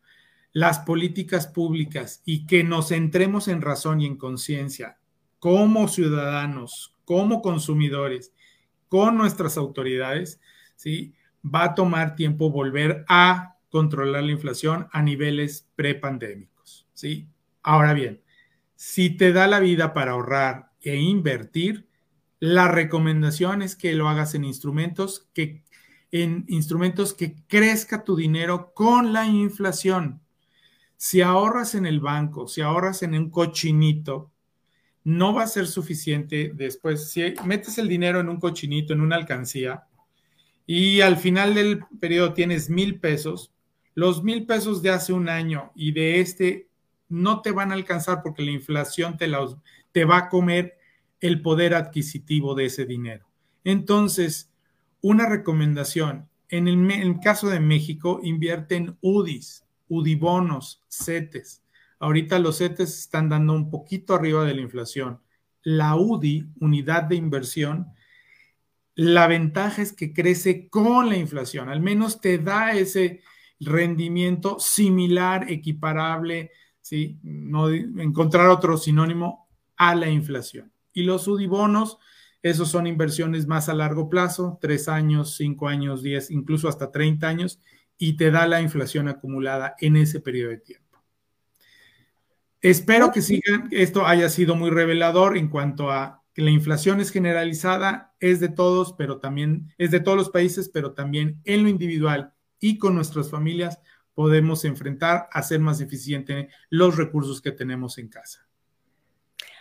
las 0.51 0.79
políticas 0.79 1.47
públicas 1.47 2.21
y 2.25 2.45
que 2.47 2.63
nos 2.63 2.89
centremos 2.89 3.47
en 3.47 3.61
razón 3.61 4.01
y 4.01 4.05
en 4.05 4.17
conciencia 4.17 4.97
como 5.39 5.87
ciudadanos, 5.87 6.95
como 7.05 7.41
consumidores, 7.41 8.33
con 8.87 9.17
nuestras 9.17 9.57
autoridades, 9.57 10.41
¿sí? 10.75 11.13
va 11.43 11.63
a 11.65 11.75
tomar 11.75 12.15
tiempo 12.15 12.49
volver 12.49 13.05
a 13.07 13.55
controlar 13.69 14.23
la 14.23 14.31
inflación 14.31 14.87
a 14.91 15.01
niveles 15.01 15.67
prepandémicos. 15.75 16.87
¿sí? 16.93 17.27
Ahora 17.61 17.93
bien, 17.93 18.21
si 18.75 19.09
te 19.09 19.31
da 19.31 19.47
la 19.47 19.59
vida 19.59 19.93
para 19.93 20.11
ahorrar 20.11 20.71
e 20.81 20.95
invertir, 20.95 21.87
la 22.39 22.67
recomendación 22.67 23.61
es 23.61 23.75
que 23.75 23.93
lo 23.93 24.09
hagas 24.09 24.33
en 24.33 24.45
instrumentos 24.45 25.29
que 25.33 25.63
en 26.11 26.45
instrumentos 26.47 27.13
que 27.13 27.35
crezca 27.47 28.03
tu 28.03 28.15
dinero 28.15 28.73
con 28.73 29.13
la 29.13 29.27
inflación. 29.27 30.21
Si 31.01 31.21
ahorras 31.21 31.75
en 31.75 31.85
el 31.85 32.01
banco, 32.01 32.49
si 32.49 32.59
ahorras 32.59 33.03
en 33.03 33.15
un 33.15 33.29
cochinito, 33.29 34.33
no 35.05 35.33
va 35.33 35.43
a 35.43 35.47
ser 35.47 35.65
suficiente 35.65 36.51
después. 36.53 37.09
Si 37.09 37.35
metes 37.45 37.77
el 37.77 37.87
dinero 37.87 38.19
en 38.19 38.27
un 38.27 38.37
cochinito, 38.37 38.91
en 38.91 38.99
una 38.99 39.15
alcancía, 39.15 39.85
y 40.65 40.99
al 40.99 41.15
final 41.15 41.55
del 41.55 41.85
periodo 42.01 42.33
tienes 42.33 42.69
mil 42.69 42.99
pesos, 42.99 43.53
los 43.95 44.25
mil 44.25 44.45
pesos 44.45 44.81
de 44.81 44.89
hace 44.89 45.13
un 45.13 45.29
año 45.29 45.71
y 45.73 45.93
de 45.93 46.19
este 46.19 46.67
no 47.07 47.41
te 47.41 47.53
van 47.53 47.71
a 47.71 47.75
alcanzar 47.75 48.21
porque 48.21 48.43
la 48.43 48.51
inflación 48.51 49.15
te, 49.15 49.31
te 49.93 50.03
va 50.03 50.17
a 50.17 50.27
comer 50.27 50.77
el 51.21 51.41
poder 51.41 51.75
adquisitivo 51.75 52.55
de 52.55 52.65
ese 52.65 52.85
dinero. 52.85 53.25
Entonces, 53.63 54.51
una 54.99 55.29
recomendación, 55.29 56.27
en 56.49 56.67
el, 56.67 56.73
en 56.91 56.91
el 56.91 57.19
caso 57.21 57.47
de 57.47 57.61
México, 57.61 58.19
invierte 58.21 58.75
en 58.75 58.97
UDIs, 58.99 59.65
UDIBONOS, 59.89 60.85
CETES. 60.87 61.63
Ahorita 61.99 62.39
los 62.39 62.59
CETES 62.59 62.99
están 62.99 63.27
dando 63.27 63.53
un 63.53 63.69
poquito 63.69 64.15
arriba 64.15 64.45
de 64.45 64.55
la 64.55 64.61
inflación. 64.61 65.19
La 65.63 65.95
UDI, 65.97 66.47
unidad 66.61 67.03
de 67.03 67.15
inversión, 67.17 67.93
la 68.95 69.27
ventaja 69.27 69.81
es 69.81 69.93
que 69.93 70.13
crece 70.13 70.67
con 70.69 71.09
la 71.09 71.17
inflación, 71.17 71.69
al 71.69 71.79
menos 71.79 72.19
te 72.19 72.37
da 72.37 72.73
ese 72.73 73.21
rendimiento 73.59 74.59
similar, 74.59 75.49
equiparable, 75.49 76.51
¿sí? 76.81 77.17
no 77.23 77.69
encontrar 77.69 78.49
otro 78.49 78.77
sinónimo 78.77 79.47
a 79.77 79.95
la 79.95 80.09
inflación. 80.09 80.71
Y 80.93 81.03
los 81.03 81.27
UDIBONOS, 81.27 81.97
esos 82.41 82.69
son 82.69 82.87
inversiones 82.87 83.47
más 83.47 83.69
a 83.69 83.73
largo 83.73 84.09
plazo, 84.09 84.57
tres 84.61 84.89
años, 84.89 85.35
cinco 85.35 85.67
años, 85.67 86.03
diez, 86.03 86.29
incluso 86.29 86.67
hasta 86.67 86.91
30 86.91 87.27
años, 87.27 87.59
y 87.99 88.13
te 88.13 88.31
da 88.31 88.47
la 88.47 88.61
inflación 88.61 89.07
acumulada 89.09 89.75
en 89.79 89.97
ese 89.97 90.19
periodo 90.21 90.49
de 90.51 90.57
tiempo. 90.57 91.03
Espero 92.61 93.11
que 93.11 93.21
sigan, 93.21 93.67
esto 93.71 94.07
haya 94.07 94.29
sido 94.29 94.55
muy 94.55 94.71
revelador 94.71 95.37
en 95.37 95.49
cuanto 95.49 95.91
a 95.91 96.23
que 96.33 96.41
la 96.41 96.49
inflación 96.49 96.99
es 97.01 97.11
generalizada, 97.11 98.15
es 98.19 98.39
de 98.39 98.49
todos, 98.49 98.93
pero 98.93 99.19
también 99.19 99.73
es 99.77 99.91
de 99.91 99.99
todos 99.99 100.17
los 100.17 100.29
países, 100.29 100.69
pero 100.69 100.93
también 100.93 101.41
en 101.43 101.63
lo 101.63 101.69
individual 101.69 102.33
y 102.59 102.77
con 102.77 102.95
nuestras 102.95 103.29
familias 103.29 103.79
podemos 104.13 104.65
enfrentar 104.65 105.27
a 105.31 105.43
ser 105.43 105.59
más 105.59 105.79
eficiente 105.81 106.49
los 106.69 106.97
recursos 106.97 107.41
que 107.41 107.51
tenemos 107.51 107.97
en 107.97 108.09
casa. 108.09 108.48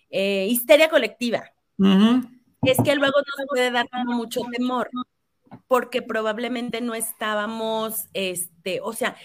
eh, 0.09 0.47
histeria 0.49 0.89
colectiva. 0.89 1.49
Es 2.61 2.77
que 2.83 2.93
luego 2.95 3.17
nos 3.19 3.47
puede 3.47 3.71
dar 3.71 3.87
mucho 4.05 4.41
temor 4.51 4.89
porque 5.67 6.01
probablemente 6.01 6.81
no 6.81 6.95
estábamos, 6.95 8.05
este, 8.13 8.79
o 8.81 8.93
sea, 8.93 9.15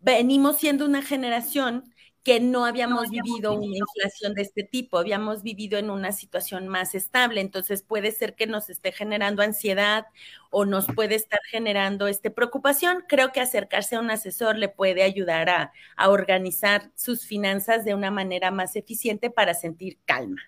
venimos 0.00 0.58
siendo 0.58 0.84
una 0.84 1.02
generación 1.02 1.92
que 2.22 2.38
no 2.38 2.64
habíamos 2.64 3.10
vivido 3.10 3.52
una 3.54 3.76
inflación 3.76 4.34
de 4.34 4.42
este 4.42 4.62
tipo, 4.62 4.98
habíamos 4.98 5.42
vivido 5.42 5.78
en 5.78 5.90
una 5.90 6.12
situación 6.12 6.68
más 6.68 6.94
estable, 6.94 7.40
entonces 7.40 7.82
puede 7.82 8.12
ser 8.12 8.36
que 8.36 8.46
nos 8.46 8.70
esté 8.70 8.92
generando 8.92 9.42
ansiedad 9.42 10.06
o 10.50 10.64
nos 10.64 10.86
puede 10.86 11.16
estar 11.16 11.40
generando 11.50 12.06
este 12.06 12.30
preocupación. 12.30 13.04
Creo 13.08 13.32
que 13.32 13.40
acercarse 13.40 13.96
a 13.96 14.00
un 14.00 14.10
asesor 14.10 14.56
le 14.56 14.68
puede 14.68 15.02
ayudar 15.02 15.48
a, 15.48 15.72
organizar 16.08 16.90
sus 16.94 17.26
finanzas 17.26 17.84
de 17.84 17.94
una 17.94 18.10
manera 18.10 18.50
más 18.50 18.76
eficiente 18.76 19.30
para 19.30 19.54
sentir 19.54 19.98
calma. 20.04 20.42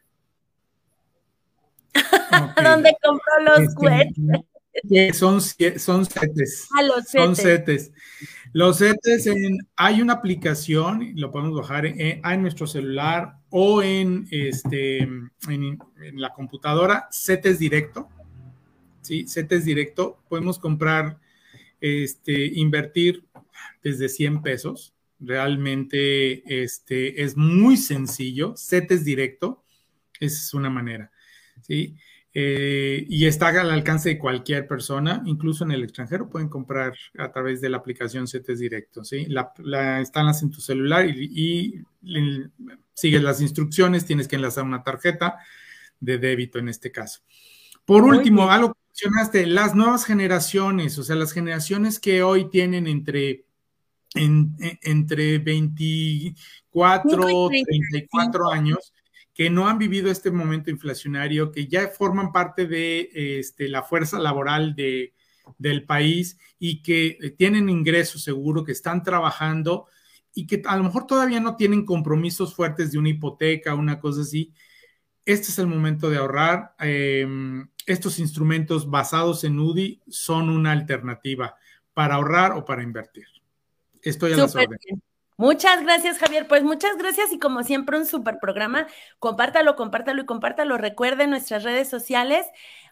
¿Dónde 2.63 2.97
compró 3.03 3.41
los 3.41 3.61
este, 3.61 4.45
Son, 5.13 5.41
son 5.41 6.05
setes. 6.05 6.69
Ah, 6.77 6.83
los 6.83 7.09
Son 7.09 7.37
setes. 7.37 7.93
Los 8.55 8.79
CETES, 8.79 9.29
hay 9.75 10.01
una 10.01 10.13
aplicación, 10.13 11.11
lo 11.17 11.33
podemos 11.33 11.59
bajar 11.59 11.87
en, 11.87 12.41
nuestro 12.41 12.69
celular 12.69 13.39
o 13.51 13.83
en, 13.83 14.29
este, 14.31 14.99
en, 14.99 15.81
la 16.15 16.33
computadora, 16.33 17.09
CETES 17.11 17.59
Directo. 17.59 18.09
¿sí? 19.01 19.27
CETES 19.27 19.65
Directo, 19.65 20.23
podemos 20.29 20.61
comprar, 20.61 21.19
este, 21.81 22.47
invertir 22.47 23.25
desde 23.83 24.09
100 24.09 24.43
pesos. 24.43 24.95
Realmente 25.19 26.63
este, 26.63 27.25
es 27.25 27.37
muy 27.37 27.77
sencillo. 27.77 28.55
CETES 28.57 29.05
Directo, 29.05 29.65
es 30.21 30.55
una 30.55 30.71
manera. 30.71 31.11
¿sí? 31.63 31.97
Eh, 32.37 33.07
y 33.09 33.27
está 33.27 33.49
al 33.49 33.71
alcance 33.71 34.09
de 34.09 34.19
cualquier 34.19 34.67
persona, 34.67 35.23
incluso 35.25 35.63
en 35.63 35.71
el 35.71 35.85
extranjero 35.85 36.29
pueden 36.29 36.49
comprar 36.49 36.93
a 37.17 37.31
través 37.31 37.61
de 37.61 37.69
la 37.69 37.77
aplicación 37.77 38.27
CETES 38.27 38.59
Directo, 38.59 39.05
¿sí? 39.05 39.27
La, 39.27 39.53
la 39.59 40.01
instalas 40.01 40.43
en 40.43 40.51
tu 40.51 40.61
celular 40.61 41.09
y, 41.09 41.81
sigues 42.93 43.23
las 43.23 43.41
instrucciones, 43.41 44.05
tienes 44.05 44.27
que 44.27 44.35
enlazar 44.35 44.65
una 44.65 44.83
tarjeta 44.83 45.39
de 46.01 46.19
débito 46.19 46.59
en 46.59 46.69
este 46.69 46.91
caso. 46.91 47.21
Por 47.85 48.03
último, 48.03 48.51
algo 48.51 48.75
que 48.75 48.81
mencionaste, 48.89 49.47
las 49.47 49.77
nuevas 49.77 50.05
generaciones, 50.05 50.99
o 50.99 51.05
sea, 51.05 51.15
las 51.15 51.33
generaciones 51.33 52.01
que 52.01 52.25
hoy 52.25 52.51
tienen 52.51 52.89
entre, 52.89 53.47
entre 54.15 55.39
24, 55.39 57.49
34 57.49 58.51
años, 58.51 58.93
que 59.35 59.51
no 59.51 59.69
han 59.69 59.79
vivido 59.79 60.11
este 60.11 60.31
momento 60.31 60.71
inflacionario, 60.71 61.51
que 61.51 61.67
ya 61.67 61.89
forman 61.89 62.33
parte 62.33 62.67
de 62.67 63.11
este, 63.13 63.69
la 63.69 63.83
fuerza 63.83 64.19
laboral 64.21 64.77
de, 64.77 65.13
del 65.59 65.85
país 65.85 66.39
y 66.59 66.83
que 66.83 67.19
eh, 67.21 67.31
tienen 67.31 67.69
ingresos 67.69 68.23
seguro, 68.23 68.65
que 68.65 68.73
están 68.73 69.03
trabajando 69.03 69.87
y 70.33 70.47
que 70.47 70.63
a 70.65 70.77
lo 70.77 70.85
mejor 70.85 71.07
todavía 71.07 71.41
no 71.41 71.57
tienen 71.57 71.85
compromisos 71.85 72.55
fuertes 72.55 72.93
de 72.93 72.99
una 72.99 73.09
hipoteca, 73.09 73.75
una 73.75 73.99
cosa 73.99 74.23
así. 74.23 74.53
Este 75.25 75.49
es 75.49 75.59
el 75.59 75.67
momento 75.67 76.11
de 76.11 76.19
ahorrar. 76.19 76.75
Em, 76.79 77.69
estos 77.87 78.19
instrumentos 78.19 78.89
basados 78.89 79.43
en 79.45 79.59
UDI 79.59 80.03
son 80.09 80.49
una 80.49 80.73
alternativa 80.73 81.57
para 81.93 82.17
ahorrar 82.17 82.53
o 82.53 82.65
para 82.65 82.83
invertir. 82.83 83.27
Estoy 84.01 84.33
a 84.33 84.37
las 84.37 84.55
órdenes. 84.55 84.81
Muchas 85.37 85.83
gracias, 85.83 86.19
Javier. 86.19 86.47
Pues 86.47 86.63
muchas 86.63 86.97
gracias 86.97 87.33
y 87.33 87.39
como 87.41 87.65
siempre 87.65 87.99
un 87.99 88.07
super 88.07 88.39
programa. 88.41 88.87
Compártalo, 89.19 89.75
compártalo 89.75 90.23
y 90.23 90.27
compártalo. 90.27 90.79
Recuerden 90.79 91.31
nuestras 91.31 91.65
redes 91.65 91.89
sociales. 91.89 92.47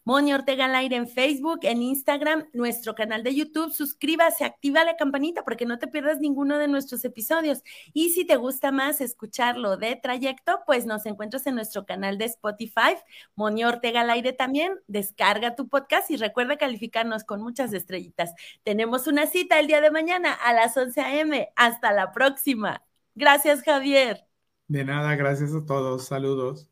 Moni 0.05 0.33
Ortega 0.33 0.65
al 0.65 0.75
aire 0.75 0.97
en 0.97 1.09
Facebook, 1.09 1.61
en 1.63 1.81
Instagram, 1.81 2.49
nuestro 2.53 2.95
canal 2.95 3.23
de 3.23 3.35
YouTube. 3.35 3.73
Suscríbase, 3.73 4.45
activa 4.45 4.85
la 4.85 4.97
campanita 4.97 5.45
porque 5.45 5.65
no 5.65 5.79
te 5.79 5.87
pierdas 5.87 6.19
ninguno 6.19 6.59
de 6.59 6.69
nuestros 6.69 7.05
episodios. 7.05 7.63
Y 7.93 8.11
si 8.11 8.25
te 8.25 8.37
gusta 8.37 8.73
más 8.73 9.01
escucharlo 9.01 9.77
de 9.77 9.95
trayecto, 9.97 10.61
pues 10.67 10.87
nos 10.87 11.07
encuentras 11.07 11.47
en 11.47 11.55
nuestro 11.55 11.87
canal 11.87 12.19
de 12.19 12.25
Spotify, 12.25 12.97
Moni 13.37 13.65
Ortega 13.65 14.01
al 14.01 14.11
aire 14.11 14.33
también. 14.33 14.73
Descarga 14.89 15.55
tu 15.55 15.69
podcast 15.69 16.11
y 16.11 16.17
recuerda 16.17 16.57
calificarnos 16.57 17.25
con 17.25 17.41
muchas 17.41 17.73
estrellitas. 17.73 18.33
Tenemos 18.65 19.07
una 19.07 19.27
cita 19.27 19.61
el 19.61 19.69
día 19.69 19.81
de 19.81 19.91
mañana 19.91 20.33
a 20.33 20.53
las 20.53 20.77
11 20.77 21.01
a.m. 21.01 21.49
Hasta 21.55 21.93
la 21.93 22.13
próxima. 22.13 22.83
Gracias, 23.15 23.63
Javier. 23.63 24.27
De 24.69 24.85
nada, 24.85 25.15
gracias 25.17 25.55
a 25.55 25.65
todos. 25.65 26.07
Saludos. 26.07 26.72